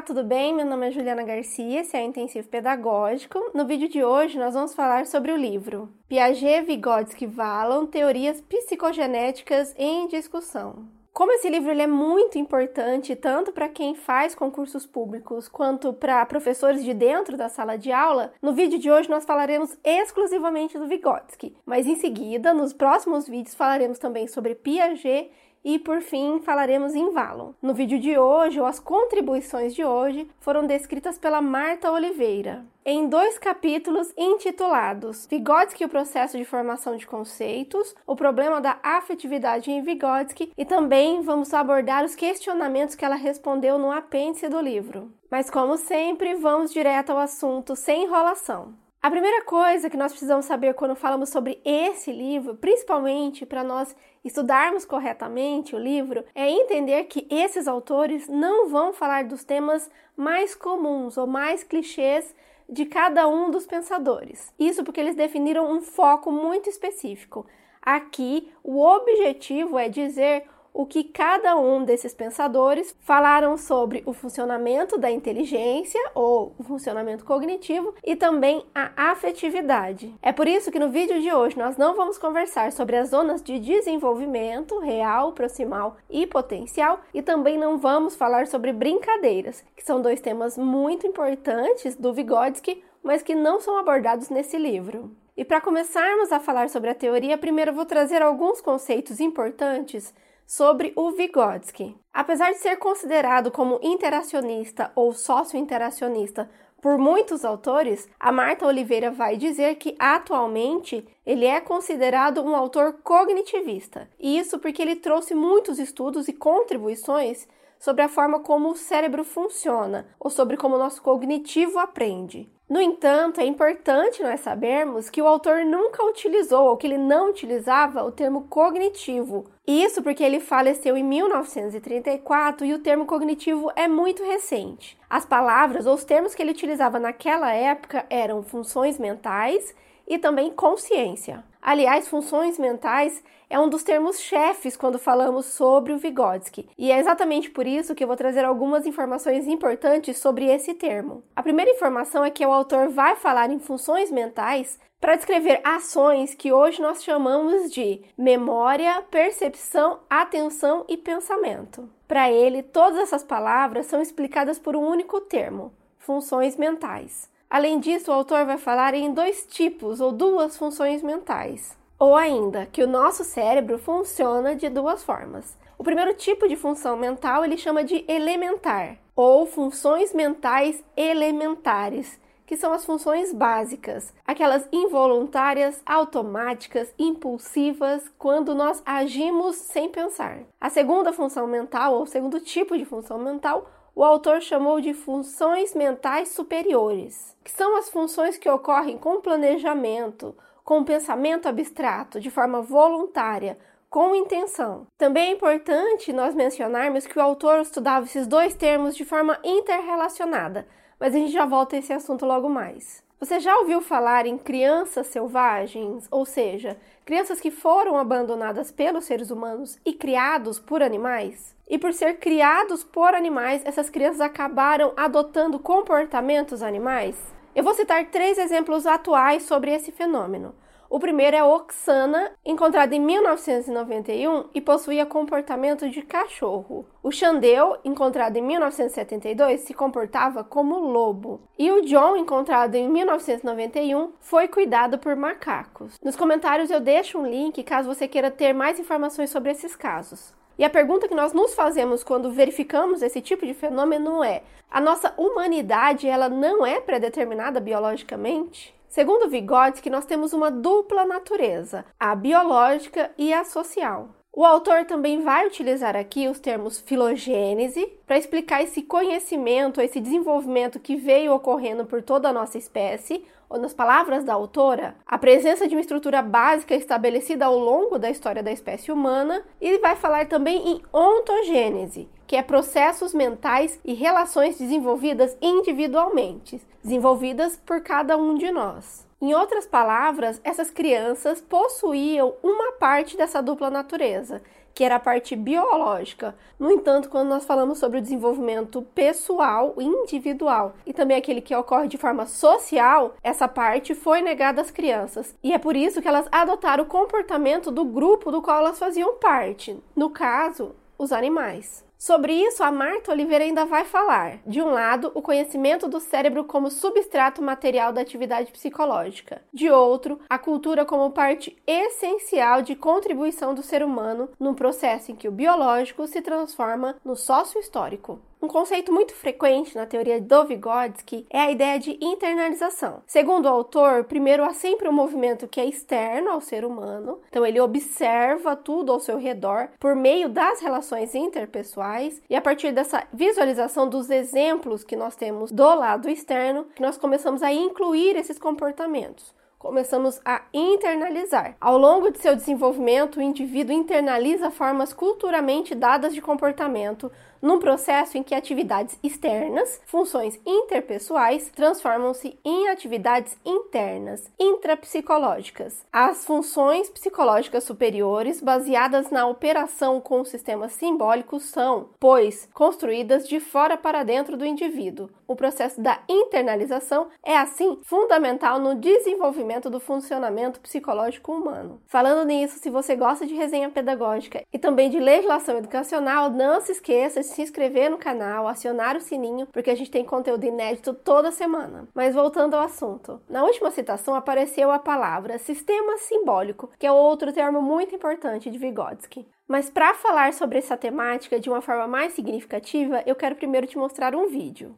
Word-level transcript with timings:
Olá, 0.00 0.06
tudo 0.06 0.24
bem? 0.24 0.54
Meu 0.54 0.64
nome 0.64 0.88
é 0.88 0.90
Juliana 0.90 1.22
Garcia, 1.22 1.80
esse 1.82 1.94
é 1.94 2.00
o 2.00 2.06
Intensivo 2.06 2.48
Pedagógico. 2.48 3.38
No 3.52 3.66
vídeo 3.66 3.86
de 3.86 4.02
hoje 4.02 4.38
nós 4.38 4.54
vamos 4.54 4.74
falar 4.74 5.04
sobre 5.04 5.30
o 5.30 5.36
livro 5.36 5.90
Piaget, 6.08 6.62
Vygotsky, 6.62 7.26
Vallon, 7.26 7.84
Teorias 7.84 8.40
Psicogenéticas 8.40 9.74
em 9.76 10.08
Discussão. 10.08 10.88
Como 11.12 11.32
esse 11.32 11.50
livro 11.50 11.70
é 11.70 11.86
muito 11.86 12.38
importante 12.38 13.14
tanto 13.14 13.52
para 13.52 13.68
quem 13.68 13.94
faz 13.94 14.34
concursos 14.34 14.86
públicos 14.86 15.48
quanto 15.48 15.92
para 15.92 16.24
professores 16.24 16.82
de 16.82 16.94
dentro 16.94 17.36
da 17.36 17.50
sala 17.50 17.76
de 17.76 17.92
aula, 17.92 18.32
no 18.40 18.54
vídeo 18.54 18.78
de 18.78 18.90
hoje 18.90 19.10
nós 19.10 19.26
falaremos 19.26 19.76
exclusivamente 19.84 20.78
do 20.78 20.86
Vygotsky, 20.86 21.54
mas 21.66 21.86
em 21.86 21.96
seguida, 21.96 22.54
nos 22.54 22.72
próximos 22.72 23.28
vídeos, 23.28 23.54
falaremos 23.54 23.98
também 23.98 24.26
sobre 24.26 24.54
Piaget 24.54 25.30
e 25.64 25.78
por 25.78 26.00
fim 26.00 26.40
falaremos 26.40 26.94
em 26.94 27.10
Valon. 27.10 27.52
No 27.60 27.74
vídeo 27.74 27.98
de 27.98 28.18
hoje, 28.18 28.60
ou 28.60 28.66
as 28.66 28.80
contribuições 28.80 29.74
de 29.74 29.84
hoje, 29.84 30.28
foram 30.40 30.66
descritas 30.66 31.18
pela 31.18 31.40
Marta 31.40 31.90
Oliveira, 31.90 32.64
em 32.84 33.08
dois 33.08 33.38
capítulos 33.38 34.12
intitulados 34.16 35.26
Vygotsky 35.26 35.82
e 35.82 35.86
o 35.86 35.88
processo 35.88 36.38
de 36.38 36.44
formação 36.44 36.96
de 36.96 37.06
conceitos, 37.06 37.94
o 38.06 38.16
problema 38.16 38.60
da 38.60 38.78
afetividade 38.82 39.70
em 39.70 39.82
Vygotsky 39.82 40.52
e 40.56 40.64
também 40.64 41.20
vamos 41.22 41.52
abordar 41.52 42.04
os 42.04 42.14
questionamentos 42.14 42.94
que 42.94 43.04
ela 43.04 43.16
respondeu 43.16 43.78
no 43.78 43.90
apêndice 43.90 44.48
do 44.48 44.60
livro. 44.60 45.12
Mas 45.30 45.50
como 45.50 45.76
sempre, 45.76 46.34
vamos 46.34 46.72
direto 46.72 47.10
ao 47.10 47.18
assunto 47.18 47.76
sem 47.76 48.04
enrolação. 48.04 48.74
A 49.02 49.10
primeira 49.10 49.42
coisa 49.44 49.88
que 49.88 49.96
nós 49.96 50.12
precisamos 50.12 50.44
saber 50.44 50.74
quando 50.74 50.94
falamos 50.94 51.30
sobre 51.30 51.58
esse 51.64 52.12
livro, 52.12 52.54
principalmente 52.56 53.46
para 53.46 53.64
nós 53.64 53.96
estudarmos 54.22 54.84
corretamente 54.84 55.74
o 55.74 55.78
livro, 55.78 56.22
é 56.34 56.50
entender 56.50 57.04
que 57.04 57.26
esses 57.30 57.66
autores 57.66 58.28
não 58.28 58.68
vão 58.68 58.92
falar 58.92 59.24
dos 59.24 59.42
temas 59.42 59.90
mais 60.14 60.54
comuns 60.54 61.16
ou 61.16 61.26
mais 61.26 61.64
clichês 61.64 62.34
de 62.68 62.84
cada 62.84 63.26
um 63.26 63.50
dos 63.50 63.66
pensadores. 63.66 64.52
Isso 64.58 64.84
porque 64.84 65.00
eles 65.00 65.16
definiram 65.16 65.72
um 65.72 65.80
foco 65.80 66.30
muito 66.30 66.68
específico. 66.68 67.46
Aqui, 67.80 68.52
o 68.62 68.84
objetivo 68.84 69.78
é 69.78 69.88
dizer 69.88 70.44
o 70.72 70.86
que 70.86 71.04
cada 71.04 71.56
um 71.56 71.84
desses 71.84 72.14
pensadores 72.14 72.94
falaram 73.00 73.56
sobre 73.56 74.02
o 74.06 74.12
funcionamento 74.12 74.98
da 74.98 75.10
inteligência 75.10 76.00
ou 76.14 76.54
o 76.58 76.62
funcionamento 76.62 77.24
cognitivo 77.24 77.94
e 78.04 78.16
também 78.16 78.64
a 78.74 79.10
afetividade. 79.10 80.14
É 80.22 80.32
por 80.32 80.48
isso 80.48 80.70
que 80.70 80.78
no 80.78 80.88
vídeo 80.88 81.20
de 81.20 81.32
hoje 81.32 81.58
nós 81.58 81.76
não 81.76 81.94
vamos 81.94 82.18
conversar 82.18 82.72
sobre 82.72 82.96
as 82.96 83.10
zonas 83.10 83.42
de 83.42 83.58
desenvolvimento 83.58 84.78
real, 84.78 85.32
proximal 85.32 85.96
e 86.08 86.26
potencial 86.26 87.00
e 87.12 87.22
também 87.22 87.58
não 87.58 87.78
vamos 87.78 88.16
falar 88.16 88.46
sobre 88.46 88.72
brincadeiras, 88.72 89.64
que 89.76 89.84
são 89.84 90.00
dois 90.00 90.20
temas 90.20 90.56
muito 90.56 91.06
importantes 91.06 91.96
do 91.96 92.12
Vygotsky, 92.12 92.82
mas 93.02 93.22
que 93.22 93.34
não 93.34 93.60
são 93.60 93.76
abordados 93.76 94.30
nesse 94.30 94.56
livro. 94.56 95.10
E 95.36 95.44
para 95.44 95.60
começarmos 95.60 96.32
a 96.32 96.38
falar 96.38 96.68
sobre 96.68 96.90
a 96.90 96.94
teoria, 96.94 97.38
primeiro 97.38 97.72
vou 97.72 97.86
trazer 97.86 98.20
alguns 98.20 98.60
conceitos 98.60 99.20
importantes 99.20 100.12
sobre 100.50 100.92
o 100.96 101.12
Vygotsky. 101.12 101.96
Apesar 102.12 102.50
de 102.50 102.58
ser 102.58 102.76
considerado 102.76 103.52
como 103.52 103.78
interacionista 103.80 104.90
ou 104.96 105.14
sócio-interacionista 105.14 106.50
por 106.82 106.98
muitos 106.98 107.44
autores, 107.44 108.08
a 108.18 108.32
Marta 108.32 108.66
Oliveira 108.66 109.12
vai 109.12 109.36
dizer 109.36 109.76
que 109.76 109.94
atualmente 109.96 111.06
ele 111.24 111.46
é 111.46 111.60
considerado 111.60 112.42
um 112.42 112.56
autor 112.56 112.94
cognitivista. 113.04 114.10
E 114.18 114.40
isso 114.40 114.58
porque 114.58 114.82
ele 114.82 114.96
trouxe 114.96 115.36
muitos 115.36 115.78
estudos 115.78 116.26
e 116.26 116.32
contribuições 116.32 117.46
sobre 117.78 118.02
a 118.02 118.08
forma 118.08 118.40
como 118.40 118.70
o 118.70 118.76
cérebro 118.76 119.22
funciona 119.22 120.08
ou 120.18 120.30
sobre 120.30 120.56
como 120.56 120.74
o 120.74 120.78
nosso 120.80 121.00
cognitivo 121.00 121.78
aprende. 121.78 122.50
No 122.70 122.80
entanto, 122.80 123.40
é 123.40 123.44
importante 123.44 124.22
nós 124.22 124.38
sabermos 124.38 125.10
que 125.10 125.20
o 125.20 125.26
autor 125.26 125.64
nunca 125.64 126.04
utilizou 126.04 126.68
ou 126.68 126.76
que 126.76 126.86
ele 126.86 126.98
não 126.98 127.30
utilizava 127.30 128.04
o 128.04 128.12
termo 128.12 128.42
cognitivo. 128.48 129.44
Isso 129.66 130.00
porque 130.00 130.22
ele 130.22 130.38
faleceu 130.38 130.96
em 130.96 131.02
1934 131.02 132.64
e 132.64 132.72
o 132.72 132.78
termo 132.78 133.06
cognitivo 133.06 133.72
é 133.74 133.88
muito 133.88 134.22
recente. 134.22 134.96
As 135.10 135.26
palavras 135.26 135.84
ou 135.84 135.94
os 135.94 136.04
termos 136.04 136.32
que 136.32 136.42
ele 136.42 136.52
utilizava 136.52 137.00
naquela 137.00 137.52
época 137.52 138.06
eram 138.08 138.40
funções 138.40 139.00
mentais 139.00 139.74
e 140.10 140.18
também 140.18 140.50
consciência. 140.50 141.44
Aliás, 141.62 142.08
funções 142.08 142.58
mentais 142.58 143.22
é 143.48 143.58
um 143.60 143.68
dos 143.68 143.84
termos 143.84 144.18
chefes 144.18 144.76
quando 144.76 144.98
falamos 144.98 145.46
sobre 145.46 145.92
o 145.92 145.98
Vygotsky, 145.98 146.68
e 146.76 146.90
é 146.90 146.98
exatamente 146.98 147.48
por 147.48 147.64
isso 147.64 147.94
que 147.94 148.02
eu 148.02 148.08
vou 148.08 148.16
trazer 148.16 148.44
algumas 148.44 148.86
informações 148.86 149.46
importantes 149.46 150.18
sobre 150.18 150.46
esse 150.46 150.74
termo. 150.74 151.22
A 151.36 151.42
primeira 151.44 151.70
informação 151.70 152.24
é 152.24 152.30
que 152.30 152.44
o 152.44 152.50
autor 152.50 152.88
vai 152.88 153.14
falar 153.14 153.50
em 153.50 153.60
funções 153.60 154.10
mentais 154.10 154.80
para 155.00 155.14
descrever 155.14 155.60
ações 155.62 156.34
que 156.34 156.52
hoje 156.52 156.82
nós 156.82 157.04
chamamos 157.04 157.72
de 157.72 158.02
memória, 158.18 159.02
percepção, 159.10 160.00
atenção 160.10 160.84
e 160.88 160.96
pensamento. 160.96 161.88
Para 162.08 162.30
ele, 162.30 162.64
todas 162.64 162.98
essas 162.98 163.22
palavras 163.22 163.86
são 163.86 164.02
explicadas 164.02 164.58
por 164.58 164.74
um 164.74 164.84
único 164.84 165.20
termo: 165.20 165.72
funções 165.98 166.56
mentais. 166.56 167.29
Além 167.50 167.80
disso, 167.80 168.12
o 168.12 168.14
autor 168.14 168.46
vai 168.46 168.58
falar 168.58 168.94
em 168.94 169.12
dois 169.12 169.44
tipos 169.44 170.00
ou 170.00 170.12
duas 170.12 170.56
funções 170.56 171.02
mentais, 171.02 171.76
ou 171.98 172.14
ainda 172.14 172.64
que 172.66 172.80
o 172.80 172.86
nosso 172.86 173.24
cérebro 173.24 173.76
funciona 173.76 174.54
de 174.54 174.68
duas 174.68 175.02
formas. 175.02 175.58
O 175.76 175.82
primeiro 175.82 176.14
tipo 176.14 176.46
de 176.46 176.54
função 176.54 176.96
mental 176.96 177.44
ele 177.44 177.56
chama 177.56 177.82
de 177.82 178.04
elementar, 178.06 178.98
ou 179.16 179.46
funções 179.46 180.14
mentais 180.14 180.80
elementares, 180.96 182.20
que 182.46 182.56
são 182.56 182.72
as 182.72 182.84
funções 182.84 183.32
básicas, 183.32 184.14
aquelas 184.24 184.68
involuntárias, 184.70 185.82
automáticas, 185.84 186.94
impulsivas, 186.96 188.02
quando 188.16 188.54
nós 188.54 188.80
agimos 188.86 189.56
sem 189.56 189.88
pensar. 189.88 190.38
A 190.60 190.70
segunda 190.70 191.12
função 191.12 191.48
mental, 191.48 191.94
ou 191.94 192.06
segundo 192.06 192.38
tipo 192.38 192.78
de 192.78 192.84
função 192.84 193.18
mental, 193.18 193.68
o 193.94 194.04
autor 194.04 194.40
chamou 194.40 194.80
de 194.80 194.94
funções 194.94 195.74
mentais 195.74 196.28
superiores, 196.28 197.36
que 197.42 197.50
são 197.50 197.76
as 197.76 197.90
funções 197.90 198.38
que 198.38 198.48
ocorrem 198.48 198.96
com 198.96 199.20
planejamento, 199.20 200.36
com 200.64 200.84
pensamento 200.84 201.48
abstrato, 201.48 202.20
de 202.20 202.30
forma 202.30 202.62
voluntária, 202.62 203.58
com 203.88 204.14
intenção. 204.14 204.86
Também 204.96 205.30
é 205.30 205.32
importante 205.32 206.12
nós 206.12 206.34
mencionarmos 206.34 207.06
que 207.06 207.18
o 207.18 207.22
autor 207.22 207.60
estudava 207.60 208.06
esses 208.06 208.26
dois 208.26 208.54
termos 208.54 208.96
de 208.96 209.04
forma 209.04 209.38
interrelacionada, 209.42 210.66
mas 210.98 211.14
a 211.14 211.18
gente 211.18 211.32
já 211.32 211.44
volta 211.44 211.74
a 211.74 211.78
esse 211.80 211.92
assunto 211.92 212.24
logo 212.24 212.48
mais. 212.48 213.02
Você 213.20 213.38
já 213.38 213.54
ouviu 213.58 213.82
falar 213.82 214.24
em 214.24 214.38
crianças 214.38 215.08
selvagens, 215.08 216.08
ou 216.10 216.24
seja, 216.24 216.78
crianças 217.04 217.38
que 217.38 217.50
foram 217.50 217.98
abandonadas 217.98 218.72
pelos 218.72 219.04
seres 219.04 219.30
humanos 219.30 219.78
e 219.84 219.92
criados 219.92 220.58
por 220.58 220.82
animais? 220.82 221.54
E 221.68 221.76
por 221.78 221.92
ser 221.92 222.14
criados 222.14 222.82
por 222.82 223.14
animais, 223.14 223.60
essas 223.66 223.90
crianças 223.90 224.22
acabaram 224.22 224.94
adotando 224.96 225.58
comportamentos 225.58 226.62
animais? 226.62 227.14
Eu 227.54 227.62
vou 227.62 227.74
citar 227.74 228.06
três 228.06 228.38
exemplos 228.38 228.86
atuais 228.86 229.42
sobre 229.42 229.70
esse 229.70 229.92
fenômeno. 229.92 230.54
O 230.90 230.98
primeiro 230.98 231.36
é 231.36 231.44
Oxana, 231.44 232.32
encontrado 232.44 232.92
em 232.92 232.98
1991 232.98 234.46
e 234.52 234.60
possuía 234.60 235.06
comportamento 235.06 235.88
de 235.88 236.02
cachorro. 236.02 236.84
O 237.00 237.12
Xandeu, 237.12 237.76
encontrado 237.84 238.36
em 238.36 238.42
1972, 238.42 239.60
se 239.60 239.72
comportava 239.72 240.42
como 240.42 240.80
lobo. 240.80 241.42
E 241.56 241.70
o 241.70 241.82
John, 241.82 242.16
encontrado 242.16 242.74
em 242.74 242.88
1991, 242.88 244.14
foi 244.18 244.48
cuidado 244.48 244.98
por 244.98 245.14
macacos. 245.14 245.96
Nos 246.02 246.16
comentários 246.16 246.72
eu 246.72 246.80
deixo 246.80 247.20
um 247.20 247.26
link 247.26 247.62
caso 247.62 247.94
você 247.94 248.08
queira 248.08 248.28
ter 248.28 248.52
mais 248.52 248.80
informações 248.80 249.30
sobre 249.30 249.52
esses 249.52 249.76
casos. 249.76 250.34
E 250.58 250.64
a 250.64 250.68
pergunta 250.68 251.06
que 251.06 251.14
nós 251.14 251.32
nos 251.32 251.54
fazemos 251.54 252.02
quando 252.02 252.32
verificamos 252.32 253.00
esse 253.00 253.20
tipo 253.20 253.46
de 253.46 253.54
fenômeno 253.54 254.24
é: 254.24 254.42
a 254.68 254.80
nossa 254.80 255.14
humanidade 255.16 256.08
ela 256.08 256.28
não 256.28 256.66
é 256.66 256.80
predeterminada 256.80 257.60
biologicamente? 257.60 258.74
Segundo 258.90 259.28
Vygotsky, 259.28 259.88
nós 259.88 260.04
temos 260.04 260.32
uma 260.32 260.50
dupla 260.50 261.04
natureza, 261.04 261.84
a 261.98 262.12
biológica 262.12 263.12
e 263.16 263.32
a 263.32 263.44
social. 263.44 264.08
O 264.32 264.44
autor 264.44 264.84
também 264.84 265.22
vai 265.22 265.46
utilizar 265.46 265.94
aqui 265.94 266.26
os 266.26 266.40
termos 266.40 266.80
filogênese 266.80 267.86
para 268.04 268.18
explicar 268.18 268.64
esse 268.64 268.82
conhecimento, 268.82 269.80
esse 269.80 270.00
desenvolvimento 270.00 270.80
que 270.80 270.96
veio 270.96 271.32
ocorrendo 271.32 271.86
por 271.86 272.02
toda 272.02 272.30
a 272.30 272.32
nossa 272.32 272.58
espécie, 272.58 273.24
ou 273.48 273.60
nas 273.60 273.72
palavras 273.72 274.24
da 274.24 274.34
autora, 274.34 274.96
a 275.06 275.16
presença 275.16 275.68
de 275.68 275.76
uma 275.76 275.80
estrutura 275.80 276.20
básica 276.20 276.74
estabelecida 276.74 277.46
ao 277.46 277.56
longo 277.56 277.96
da 277.96 278.10
história 278.10 278.42
da 278.42 278.50
espécie 278.50 278.90
humana, 278.90 279.44
e 279.60 279.78
vai 279.78 279.94
falar 279.94 280.26
também 280.26 280.68
em 280.68 280.82
ontogênese, 280.92 282.08
que 282.30 282.36
é 282.36 282.42
processos 282.44 283.12
mentais 283.12 283.80
e 283.84 283.92
relações 283.92 284.56
desenvolvidas 284.56 285.36
individualmente, 285.42 286.62
desenvolvidas 286.80 287.56
por 287.66 287.80
cada 287.80 288.16
um 288.16 288.36
de 288.36 288.52
nós. 288.52 289.04
Em 289.20 289.34
outras 289.34 289.66
palavras, 289.66 290.40
essas 290.44 290.70
crianças 290.70 291.40
possuíam 291.40 292.32
uma 292.40 292.70
parte 292.74 293.16
dessa 293.16 293.42
dupla 293.42 293.68
natureza, 293.68 294.40
que 294.72 294.84
era 294.84 294.94
a 294.94 295.00
parte 295.00 295.34
biológica. 295.34 296.36
No 296.56 296.70
entanto, 296.70 297.08
quando 297.08 297.30
nós 297.30 297.44
falamos 297.44 297.78
sobre 297.78 297.98
o 297.98 298.00
desenvolvimento 298.00 298.80
pessoal, 298.94 299.74
individual 299.76 300.76
e 300.86 300.92
também 300.92 301.16
aquele 301.16 301.40
que 301.40 301.56
ocorre 301.56 301.88
de 301.88 301.98
forma 301.98 302.26
social, 302.26 303.16
essa 303.24 303.48
parte 303.48 303.92
foi 303.92 304.22
negada 304.22 304.60
às 304.60 304.70
crianças. 304.70 305.34
E 305.42 305.52
é 305.52 305.58
por 305.58 305.74
isso 305.74 306.00
que 306.00 306.06
elas 306.06 306.28
adotaram 306.30 306.84
o 306.84 306.86
comportamento 306.86 307.72
do 307.72 307.84
grupo 307.84 308.30
do 308.30 308.40
qual 308.40 308.58
elas 308.58 308.78
faziam 308.78 309.14
parte. 309.14 309.76
No 309.96 310.10
caso, 310.10 310.76
os 310.96 311.10
animais. 311.10 311.89
Sobre 312.00 312.32
isso, 312.32 312.64
a 312.64 312.72
Marta 312.72 313.12
Oliveira 313.12 313.44
ainda 313.44 313.66
vai 313.66 313.84
falar. 313.84 314.38
De 314.46 314.62
um 314.62 314.70
lado, 314.70 315.12
o 315.14 315.20
conhecimento 315.20 315.86
do 315.86 316.00
cérebro 316.00 316.44
como 316.44 316.70
substrato 316.70 317.42
material 317.42 317.92
da 317.92 318.00
atividade 318.00 318.50
psicológica. 318.50 319.42
De 319.52 319.68
outro, 319.68 320.18
a 320.26 320.38
cultura 320.38 320.86
como 320.86 321.10
parte 321.10 321.54
essencial 321.66 322.62
de 322.62 322.74
contribuição 322.74 323.54
do 323.54 323.62
ser 323.62 323.84
humano 323.84 324.30
num 324.40 324.54
processo 324.54 325.12
em 325.12 325.14
que 325.14 325.28
o 325.28 325.32
biológico 325.32 326.06
se 326.06 326.22
transforma 326.22 326.96
no 327.04 327.14
sócio-histórico. 327.14 328.18
Um 328.42 328.48
conceito 328.48 328.90
muito 328.90 329.12
frequente 329.14 329.76
na 329.76 329.84
teoria 329.84 330.18
do 330.18 330.44
Vygotsky 330.46 331.26
é 331.28 331.40
a 331.40 331.50
ideia 331.50 331.78
de 331.78 331.98
internalização. 332.00 333.02
Segundo 333.06 333.44
o 333.44 333.48
autor, 333.48 334.04
primeiro 334.04 334.42
há 334.42 334.54
sempre 334.54 334.88
um 334.88 334.92
movimento 334.92 335.46
que 335.46 335.60
é 335.60 335.66
externo 335.66 336.30
ao 336.30 336.40
ser 336.40 336.64
humano, 336.64 337.20
então 337.28 337.44
ele 337.44 337.60
observa 337.60 338.56
tudo 338.56 338.92
ao 338.92 339.00
seu 339.00 339.18
redor 339.18 339.68
por 339.78 339.94
meio 339.94 340.26
das 340.30 340.62
relações 340.62 341.14
interpessoais 341.14 342.22
e 342.30 342.34
a 342.34 342.40
partir 342.40 342.72
dessa 342.72 343.06
visualização 343.12 343.86
dos 343.86 344.08
exemplos 344.08 344.84
que 344.84 344.96
nós 344.96 345.14
temos 345.16 345.52
do 345.52 345.74
lado 345.74 346.08
externo, 346.08 346.66
nós 346.80 346.96
começamos 346.96 347.42
a 347.42 347.52
incluir 347.52 348.16
esses 348.16 348.38
comportamentos 348.38 349.38
começamos 349.60 350.18
a 350.24 350.40
internalizar. 350.54 351.54
Ao 351.60 351.76
longo 351.76 352.10
de 352.10 352.18
seu 352.18 352.34
desenvolvimento, 352.34 353.18
o 353.18 353.22
indivíduo 353.22 353.76
internaliza 353.76 354.50
formas 354.50 354.94
culturalmente 354.94 355.74
dadas 355.74 356.14
de 356.14 356.22
comportamento 356.22 357.12
num 357.40 357.58
processo 357.58 358.16
em 358.18 358.22
que 358.22 358.34
atividades 358.34 358.98
externas, 359.02 359.80
funções 359.86 360.38
interpessoais, 360.46 361.50
transformam-se 361.54 362.38
em 362.44 362.68
atividades 362.68 363.36
internas, 363.44 364.30
intrapsicológicas. 364.38 365.84
As 365.92 366.24
funções 366.24 366.88
psicológicas 366.90 367.64
superiores, 367.64 368.40
baseadas 368.40 369.10
na 369.10 369.26
operação 369.26 370.00
com 370.00 370.20
o 370.20 370.24
sistema 370.24 370.68
simbólico, 370.68 371.40
são, 371.40 371.88
pois, 371.98 372.48
construídas 372.52 373.28
de 373.28 373.40
fora 373.40 373.76
para 373.76 374.02
dentro 374.02 374.36
do 374.36 374.46
indivíduo. 374.46 375.10
O 375.26 375.36
processo 375.36 375.80
da 375.80 376.00
internalização 376.08 377.08
é, 377.22 377.36
assim, 377.36 377.78
fundamental 377.84 378.58
no 378.58 378.74
desenvolvimento 378.74 379.70
do 379.70 379.78
funcionamento 379.78 380.60
psicológico 380.60 381.32
humano. 381.32 381.80
Falando 381.86 382.26
nisso, 382.26 382.58
se 382.58 382.68
você 382.68 382.96
gosta 382.96 383.26
de 383.26 383.34
resenha 383.34 383.70
pedagógica 383.70 384.42
e 384.52 384.58
também 384.58 384.90
de 384.90 384.98
legislação 384.98 385.56
educacional, 385.56 386.30
não 386.30 386.60
se 386.60 386.72
esqueça 386.72 387.20
de 387.20 387.26
se 387.30 387.42
inscrever 387.42 387.90
no 387.90 387.98
canal, 387.98 388.46
acionar 388.46 388.96
o 388.96 389.00
sininho, 389.00 389.46
porque 389.52 389.70
a 389.70 389.74
gente 389.74 389.90
tem 389.90 390.04
conteúdo 390.04 390.44
inédito 390.44 390.92
toda 390.92 391.32
semana. 391.32 391.88
Mas 391.94 392.14
voltando 392.14 392.54
ao 392.54 392.62
assunto, 392.62 393.20
na 393.28 393.44
última 393.44 393.70
citação 393.70 394.14
apareceu 394.14 394.70
a 394.70 394.78
palavra 394.78 395.38
sistema 395.38 395.96
simbólico, 395.98 396.70
que 396.78 396.86
é 396.86 396.92
outro 396.92 397.32
termo 397.32 397.62
muito 397.62 397.94
importante 397.94 398.50
de 398.50 398.58
Vygotsky. 398.58 399.26
Mas 399.48 399.68
para 399.68 399.94
falar 399.94 400.32
sobre 400.32 400.58
essa 400.58 400.76
temática 400.76 401.40
de 401.40 401.50
uma 401.50 401.60
forma 401.60 401.88
mais 401.88 402.12
significativa, 402.12 403.02
eu 403.04 403.16
quero 403.16 403.34
primeiro 403.34 403.66
te 403.66 403.76
mostrar 403.76 404.14
um 404.14 404.28
vídeo. 404.28 404.76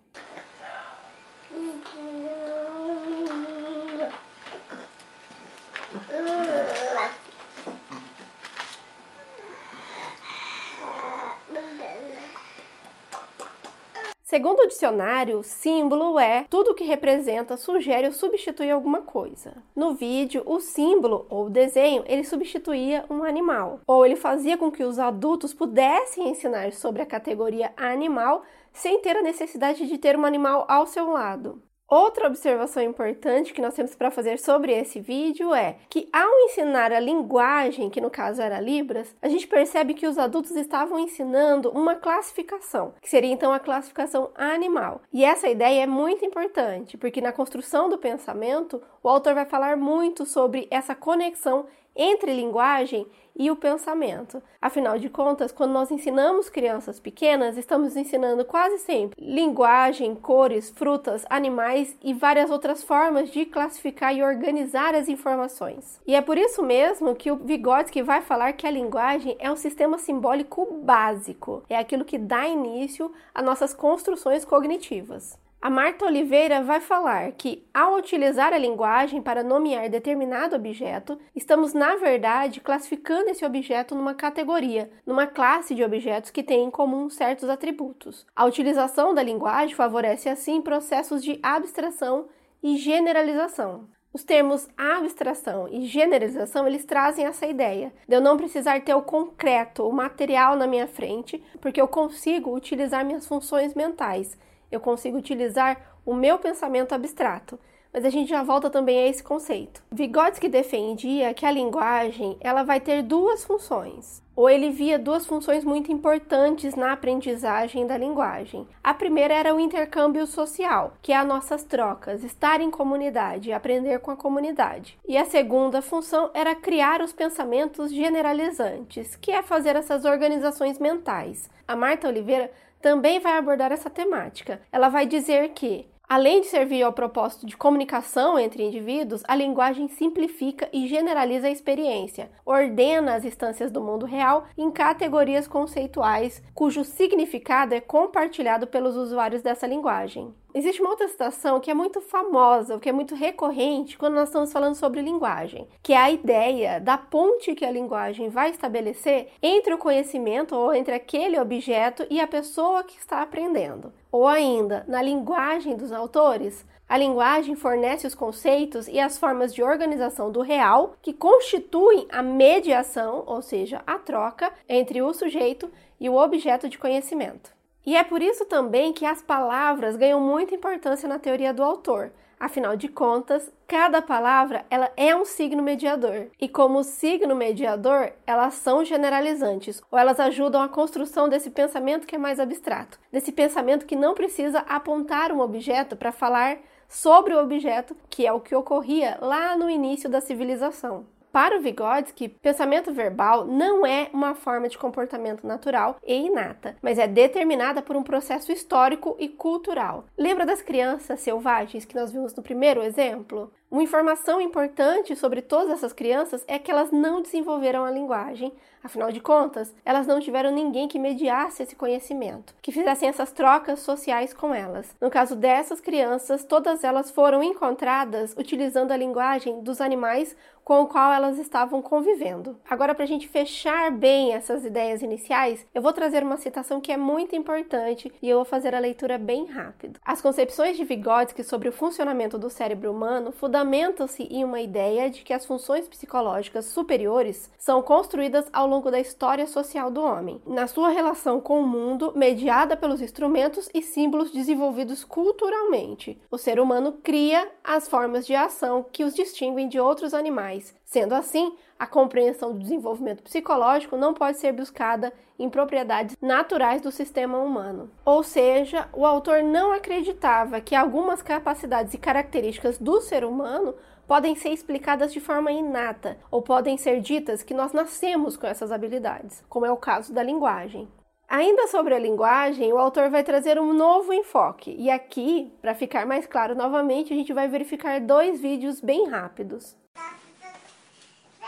Segundo 14.33 14.61
o 14.61 14.67
dicionário, 14.67 15.43
símbolo 15.43 16.19
é 16.19 16.47
tudo 16.49 16.75
que 16.75 16.85
representa, 16.85 17.59
sugere 17.59 18.07
ou 18.07 18.15
substitui 18.15 18.71
alguma 18.71 19.03
coisa. 19.03 19.63
No 19.77 19.93
vídeo, 19.93 20.43
o 20.47 20.59
símbolo 20.59 21.27
ou 21.29 21.51
desenho, 21.51 22.03
ele 22.07 22.25
substituía 22.25 23.05
um 23.11 23.25
animal, 23.25 23.81
ou 23.87 24.07
ele 24.07 24.17
fazia 24.17 24.57
com 24.57 24.73
que 24.73 24.85
os 24.85 24.99
adultos 24.99 25.53
pudessem 25.53 26.31
ensinar 26.31 26.73
sobre 26.73 27.03
a 27.03 27.07
categoria 27.07 27.75
animal 27.77 28.43
sem 28.73 29.03
ter 29.03 29.19
a 29.19 29.23
necessidade 29.23 29.87
de 29.87 29.99
ter 29.99 30.17
um 30.17 30.25
animal 30.25 30.65
ao 30.67 30.87
seu 30.87 31.11
lado. 31.11 31.61
Outra 31.93 32.27
observação 32.27 32.83
importante 32.83 33.53
que 33.53 33.61
nós 33.61 33.75
temos 33.75 33.95
para 33.95 34.11
fazer 34.11 34.39
sobre 34.39 34.73
esse 34.73 34.99
vídeo 34.99 35.53
é 35.53 35.77
que, 35.91 36.09
ao 36.11 36.31
ensinar 36.47 36.91
a 36.91 36.99
linguagem, 36.99 37.91
que 37.91 38.01
no 38.01 38.09
caso 38.09 38.41
era 38.41 38.59
Libras, 38.59 39.15
a 39.21 39.29
gente 39.29 39.47
percebe 39.47 39.93
que 39.93 40.07
os 40.07 40.17
adultos 40.17 40.53
estavam 40.53 40.99
ensinando 40.99 41.69
uma 41.69 41.95
classificação, 41.95 42.95
que 42.99 43.11
seria 43.11 43.31
então 43.31 43.53
a 43.53 43.59
classificação 43.59 44.31
animal. 44.35 45.03
E 45.13 45.23
essa 45.23 45.51
ideia 45.51 45.83
é 45.83 45.87
muito 45.87 46.25
importante, 46.25 46.97
porque 46.97 47.21
na 47.21 47.31
construção 47.31 47.91
do 47.91 47.99
pensamento, 47.99 48.83
o 49.03 49.09
autor 49.11 49.35
vai 49.35 49.45
falar 49.45 49.77
muito 49.77 50.25
sobre 50.25 50.67
essa 50.71 50.95
conexão 50.95 51.67
entre 51.95 52.35
linguagem 52.35 53.07
e 53.37 53.51
o 53.51 53.57
pensamento. 53.57 54.43
Afinal 54.61 54.99
de 54.99 55.09
contas, 55.09 55.53
quando 55.53 55.73
nós 55.73 55.91
ensinamos 55.91 56.49
crianças 56.49 57.01
pequenas, 57.01 57.57
estamos 57.57 57.97
ensinando 57.97 58.45
quase 58.45 58.79
sempre 58.79 59.23
linguagem, 59.23 60.15
cores, 60.15 60.71
frutas, 60.71 61.25
animais 61.29 61.97
e 62.03 62.13
várias 62.13 62.51
outras 62.51 62.83
formas 62.83 63.31
de 63.31 63.45
classificar 63.47 64.15
e 64.15 64.23
organizar 64.23 64.95
as 64.95 65.09
informações. 65.09 66.01
E 66.07 66.15
é 66.15 66.21
por 66.21 66.37
isso 66.37 66.63
mesmo 66.63 67.15
que 67.15 67.31
o 67.31 67.37
Vygotsky 67.37 68.03
vai 68.03 68.21
falar 68.21 68.53
que 68.53 68.67
a 68.67 68.71
linguagem 68.71 69.37
é 69.39 69.51
um 69.51 69.57
sistema 69.57 69.99
simbólico 69.99 70.67
básico, 70.83 71.63
é 71.69 71.77
aquilo 71.77 72.05
que 72.05 72.19
dá 72.19 72.47
início 72.47 73.13
às 73.35 73.45
nossas 73.45 73.75
construções 73.75 74.45
cognitivas. 74.45 75.42
A 75.63 75.71
Marta 75.71 76.07
Oliveira 76.07 76.61
vai 76.61 76.81
falar 76.81 77.31
que, 77.31 77.65
ao 77.73 77.95
utilizar 77.95 78.53
a 78.53 78.59
linguagem 78.59 79.23
para 79.23 79.45
nomear 79.45 79.89
determinado 79.89 80.57
objeto, 80.57 81.17
estamos, 81.37 81.73
na 81.73 81.95
verdade, 81.95 82.61
classificando 82.61 83.31
esse 83.31 83.45
objeto 83.45 83.95
numa 83.95 84.13
categoria, 84.13 84.91
numa 85.07 85.25
classe 85.25 85.73
de 85.73 85.85
objetos 85.85 86.33
que 86.33 86.43
têm 86.43 86.65
em 86.65 86.71
comum 86.71 87.09
certos 87.09 87.49
atributos. 87.49 88.27
A 88.35 88.45
utilização 88.45 89.15
da 89.15 89.23
linguagem 89.23 89.77
favorece, 89.77 90.29
assim, 90.29 90.61
processos 90.61 91.23
de 91.23 91.39
abstração 91.41 92.27
e 92.61 92.77
generalização. 92.77 93.87
Os 94.13 94.25
termos 94.25 94.69
abstração 94.77 95.69
e 95.71 95.87
generalização, 95.87 96.67
eles 96.67 96.85
trazem 96.85 97.25
essa 97.25 97.47
ideia 97.47 97.93
de 98.09 98.17
eu 98.17 98.21
não 98.21 98.37
precisar 98.37 98.81
ter 98.81 98.95
o 98.95 99.03
concreto, 99.03 99.87
o 99.87 99.93
material 99.93 100.57
na 100.57 100.67
minha 100.67 100.89
frente, 100.89 101.41
porque 101.61 101.81
eu 101.81 101.87
consigo 101.87 102.53
utilizar 102.53 103.05
minhas 103.05 103.29
funções 103.29 103.77
mentais 103.77 104.37
eu 104.73 104.81
consigo 104.81 105.19
utilizar 105.19 105.81
o 106.05 106.15
meu 106.15 106.39
pensamento 106.39 106.95
abstrato. 106.95 107.59
Mas 107.93 108.07
a 108.07 108.11
gente 108.11 108.31
já 108.31 108.43
volta 108.43 108.71
também 108.71 108.99
a 108.99 109.07
esse 109.07 109.23
conceito. 109.23 109.83
Vygotsky 109.93 110.49
defendia 110.49 111.35
que 111.35 111.45
a 111.45 111.51
linguagem 111.51 112.39
ela 112.41 112.63
vai 112.63 112.81
ter 112.81 113.03
duas 113.03 113.45
funções, 113.45 114.23
ou 114.35 114.49
ele 114.49 114.71
via 114.71 114.99
duas 114.99 115.27
funções 115.27 115.63
muito 115.63 115.93
importantes 115.93 116.75
na 116.75 116.93
aprendizagem 116.93 117.87
da 117.87 117.99
linguagem. 117.99 118.67
A 118.83 118.95
primeira 118.95 119.35
era 119.35 119.55
o 119.55 119.61
intercâmbio 119.61 120.27
social, 120.27 120.95
que 121.03 121.13
é 121.13 121.17
as 121.17 121.27
nossas 121.27 121.65
trocas, 121.65 122.25
estar 122.25 122.63
em 122.63 122.71
comunidade, 122.71 123.53
aprender 123.53 123.99
com 123.99 124.11
a 124.11 124.17
comunidade. 124.17 124.99
E 125.07 125.19
a 125.19 125.27
segunda 125.27 125.83
função 125.83 126.31
era 126.33 126.55
criar 126.55 127.03
os 127.03 127.13
pensamentos 127.13 127.93
generalizantes, 127.93 129.17
que 129.17 129.33
é 129.33 129.43
fazer 129.43 129.77
essas 129.77 130.07
organizações 130.07 130.79
mentais. 130.79 131.51
A 131.69 131.77
Marta 131.77 132.09
Oliveira 132.09 132.51
também 132.83 133.21
vai 133.21 133.39
abordar 133.39 133.73
essa 133.73 133.89
temática. 133.89 134.61
Ela 134.71 134.89
vai 134.89 135.07
dizer 135.07 135.51
que 135.51 135.91
Além 136.09 136.43
de 136.43 136.49
servir 136.49 136.83
ao 136.83 136.93
propósito 136.93 137.47
de 137.47 137.57
comunicação 137.57 138.39
entre 138.39 138.63
indivíduos, 138.63 139.23
a 139.27 139.35
linguagem 139.35 139.89
simplifica 139.89 140.69
e 140.71 140.87
generaliza 140.87 141.47
a 141.47 141.51
experiência, 141.51 142.31
ordena 142.45 143.15
as 143.15 143.25
instâncias 143.25 143.73
do 143.73 143.81
mundo 143.81 144.05
real 144.05 144.45
em 144.59 144.71
categorias 144.71 145.49
conceituais 145.49 146.43
cujo 146.53 146.85
significado 146.85 147.75
é 147.75 147.81
compartilhado 147.81 148.67
pelos 148.67 148.95
usuários 148.95 149.41
dessa 149.41 149.67
linguagem. 149.67 150.35
Existe 150.55 150.83
uma 150.83 150.91
outra 150.91 151.09
citação 151.09 151.61
que 151.61 151.71
é 151.71 151.75
muito 151.75 151.99
famosa, 152.03 152.79
que 152.79 152.89
é 152.89 152.93
muito 152.93 153.15
recorrente 153.15 153.97
quando 153.97 154.15
nós 154.15 154.29
estamos 154.29 154.53
falando 154.53 154.75
sobre 154.75 155.01
linguagem, 155.01 155.67
que 155.83 155.95
é 155.95 155.97
a 155.97 156.11
ideia 156.11 156.79
da 156.79 156.99
ponte 156.99 157.55
que 157.55 157.65
a 157.65 157.71
linguagem 157.71 158.29
vai 158.29 158.51
estabelecer 158.51 159.29
entre 159.43 159.73
o 159.73 159.79
conhecimento 159.79 160.55
ou 160.55 160.75
entre 160.75 160.95
aquele 160.95 161.41
objeto 161.41 162.07
e 162.11 162.21
a 162.21 162.27
pessoa 162.27 162.85
que 162.85 162.99
está 162.99 163.23
aprendendo. 163.23 163.95
Ou 164.11 164.29
ainda, 164.29 164.85
na 164.87 165.01
linguagem 165.01 165.75
dos 165.75 165.91
autores, 165.91 166.67
a 166.87 166.99
linguagem 166.99 167.57
fornece 167.57 168.07
os 168.07 168.15
conceitos 168.15 168.87
e 168.89 169.01
as 169.01 169.17
formas 169.17 169.55
de 169.55 169.63
organização 169.63 170.31
do 170.31 170.43
real 170.43 170.97
que 171.01 171.15
constituem 171.15 172.07
a 172.13 172.23
mediação, 172.23 173.25
ou 173.27 173.41
seja, 173.41 173.81
a 173.87 173.99
troca 173.99 174.53
entre 174.69 175.01
o 175.01 175.15
sujeito 175.15 175.71
e 175.99 176.11
o 176.11 176.17
objeto 176.17 176.69
de 176.69 176.77
conhecimento. 176.77 177.52
E 177.85 177.97
é 177.97 178.05
por 178.05 178.23
isso 178.23 178.45
também 178.45 178.93
que 178.93 179.05
as 179.05 179.21
palavras 179.21 179.97
ganham 179.97 180.21
muita 180.21 180.55
importância 180.55 181.09
na 181.09 181.19
teoria 181.19 181.53
do 181.53 181.63
autor. 181.63 182.13
Afinal 182.39 182.77
de 182.77 182.89
contas, 182.89 183.53
cada 183.69 184.03
palavra 184.03 184.65
ela 184.69 184.91
é 184.97 185.15
um 185.15 185.25
signo 185.25 185.63
mediador. 185.63 186.27
E 186.41 186.49
como 186.49 186.83
signo 186.83 187.37
mediador, 187.37 188.13
elas 188.27 188.55
são 188.55 188.85
generalizantes, 188.85 189.81
ou 189.91 189.99
elas 189.99 190.19
ajudam 190.19 190.61
a 190.61 190.69
construção 190.69 191.29
desse 191.29 191.51
pensamento 191.51 192.07
que 192.07 192.17
é 192.17 192.19
mais 192.19 192.41
abstrato, 192.41 192.99
desse 193.13 193.31
pensamento 193.31 193.87
que 193.87 193.95
não 193.95 194.13
precisa 194.13 194.59
apontar 194.61 195.31
um 195.31 195.41
objeto 195.41 195.95
para 195.97 196.11
falar 196.11 196.59
sobre 196.89 197.33
o 197.33 197.41
objeto, 197.41 197.97
que 198.11 198.27
é 198.27 198.33
o 198.33 198.41
que 198.41 198.55
ocorria 198.55 199.19
lá 199.21 199.57
no 199.57 199.71
início 199.71 200.11
da 200.11 200.21
civilização. 200.21 201.07
Para 201.33 201.57
o 201.57 201.63
Vygotsky, 201.63 202.29
pensamento 202.29 202.93
verbal 202.93 203.47
não 203.47 203.87
é 203.87 204.11
uma 204.13 204.35
forma 204.35 204.69
de 204.69 204.77
comportamento 204.77 205.47
natural 205.47 205.97
e 206.07 206.27
inata, 206.27 206.77
mas 206.83 206.99
é 206.99 207.07
determinada 207.07 207.81
por 207.81 207.97
um 207.97 208.03
processo 208.03 208.53
histórico 208.53 209.17
e 209.19 209.31
cultural. 209.31 210.05
Lembra 210.19 210.45
das 210.45 210.61
crianças 210.61 211.21
selvagens 211.21 211.87
que 211.87 211.95
nós 211.95 212.13
vimos 212.13 212.35
no 212.35 212.43
primeiro 212.43 212.83
exemplo? 212.83 213.51
Uma 213.73 213.83
informação 213.83 214.39
importante 214.39 215.17
sobre 215.17 215.41
todas 215.41 215.71
essas 215.71 215.95
crianças 215.95 216.45
é 216.47 216.59
que 216.59 216.71
elas 216.71 216.91
não 216.93 217.23
desenvolveram 217.23 217.87
a 217.87 217.91
linguagem, 217.91 218.53
afinal 218.85 219.11
de 219.11 219.19
contas, 219.19 219.75
elas 219.83 220.07
não 220.07 220.21
tiveram 220.21 220.51
ninguém 220.51 220.87
que 220.87 220.99
mediasse 220.99 221.63
esse 221.63 221.75
conhecimento, 221.75 222.55
que 222.61 222.71
fizessem 222.71 223.09
essas 223.09 223.33
trocas 223.33 223.79
sociais 223.81 224.35
com 224.35 224.53
elas. 224.53 224.95
No 225.01 225.11
caso 225.11 225.35
dessas 225.35 225.81
crianças, 225.81 226.45
todas 226.45 226.85
elas 226.85 227.11
foram 227.11 227.43
encontradas 227.43 228.35
utilizando 228.37 228.93
a 228.93 228.97
linguagem 228.97 229.63
dos 229.63 229.81
animais 229.81 230.37
com 230.65 230.83
o 230.83 230.87
qual 230.87 231.13
elas 231.13 231.39
estavam 231.39 231.83
convivendo. 231.83 232.57
Agora, 232.69 232.95
para 232.95 233.05
a 233.05 233.09
gente 233.09 233.27
fechar 233.27 233.91
bem 233.91 234.33
essas 234.33 234.65
ideias 234.65 235.03
iniciais, 235.03 235.67
eu 235.75 235.83
vou 235.83 235.93
trazer 235.93 236.23
uma 236.23 236.37
citação 236.37 236.81
que 236.81 236.93
é 236.93 236.97
muito 236.97 237.35
importante 237.35 238.13
e 238.23 238.29
eu 238.29 238.37
vou 238.37 238.45
fazer 238.45 238.75
a 238.75 238.79
leitura 238.79 239.19
bem 239.19 239.47
rápido. 239.47 239.99
As 240.05 240.21
concepções 240.21 240.77
de 240.77 240.85
Vygotsky 240.85 241.43
sobre 241.43 241.69
o 241.69 241.73
funcionamento 241.73 242.39
do 242.39 242.49
cérebro 242.49 242.93
humano 242.93 243.33
fundamentam-se 243.63 244.25
em 244.25 244.45
uma 244.45 244.61
ideia 244.61 245.09
de 245.09 245.23
que 245.23 245.33
as 245.33 245.47
funções 245.47 245.87
psicológicas 245.87 246.65
superiores 246.67 247.49
são 247.57 247.81
construídas 247.81 248.45
ao 248.53 248.67
longo 248.67 248.91
da 248.91 248.99
história 248.99 249.47
social 249.47 249.89
do 249.89 250.03
homem, 250.03 250.43
na 250.45 250.67
sua 250.67 250.89
relação 250.89 251.41
com 251.41 251.61
o 251.61 251.67
mundo, 251.67 252.13
mediada 252.17 252.77
pelos 252.77 253.01
instrumentos 253.01 253.69
e 253.73 253.81
símbolos 253.81 254.33
desenvolvidos 254.33 255.05
culturalmente. 255.05 256.21
O 256.29 256.37
ser 256.37 256.59
humano 256.59 256.99
cria 257.05 257.49
as 257.63 257.89
formas 257.89 258.27
de 258.27 258.35
ação 258.35 258.85
que 258.91 259.05
os 259.05 259.15
distinguem 259.15 259.69
de 259.69 259.79
outros 259.79 260.13
animais 260.13 260.75
Sendo 260.93 261.15
assim, 261.15 261.55
a 261.83 261.87
compreensão 261.89 262.53
do 262.53 262.61
desenvolvimento 262.61 263.25
psicológico 263.25 263.97
não 263.97 264.15
pode 264.15 264.39
ser 264.39 264.53
buscada 264.53 265.13
em 265.37 265.51
propriedades 265.51 266.17
naturais 266.23 266.81
do 266.81 266.93
sistema 266.93 267.39
humano. 267.39 267.91
Ou 268.05 268.23
seja, 268.23 268.89
o 268.93 269.05
autor 269.05 269.43
não 269.43 269.73
acreditava 269.73 270.61
que 270.61 270.77
algumas 270.77 271.23
capacidades 271.23 271.93
e 271.93 271.99
características 271.99 272.79
do 272.79 273.01
ser 273.01 273.25
humano 273.25 273.75
podem 274.07 274.37
ser 274.37 274.51
explicadas 274.51 275.13
de 275.13 275.19
forma 275.19 275.51
inata 275.51 276.19
ou 276.31 276.41
podem 276.41 276.77
ser 276.77 277.01
ditas 277.01 277.43
que 277.43 277.53
nós 277.53 277.73
nascemos 277.73 278.37
com 278.37 278.47
essas 278.47 278.71
habilidades, 278.71 279.45
como 279.49 279.67
é 279.67 279.73
o 279.73 279.77
caso 279.77 280.15
da 280.15 280.23
linguagem. 280.23 280.89
Ainda 281.29 281.67
sobre 281.67 281.97
a 281.97 281.99
linguagem, 281.99 282.73
o 282.73 282.79
autor 282.79 283.11
vai 283.11 283.25
trazer 283.25 283.59
um 283.59 283.73
novo 283.73 284.13
enfoque, 284.13 284.77
e 284.79 284.89
aqui, 284.89 285.53
para 285.61 285.75
ficar 285.75 286.07
mais 286.07 286.29
claro 286.29 286.55
novamente, 286.55 287.13
a 287.13 287.17
gente 287.17 287.33
vai 287.33 287.49
verificar 287.49 288.01
dois 288.01 288.41
vídeos 288.41 288.81
bem 288.81 289.09
rápidos. 289.09 289.82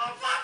Veja 0.05 0.44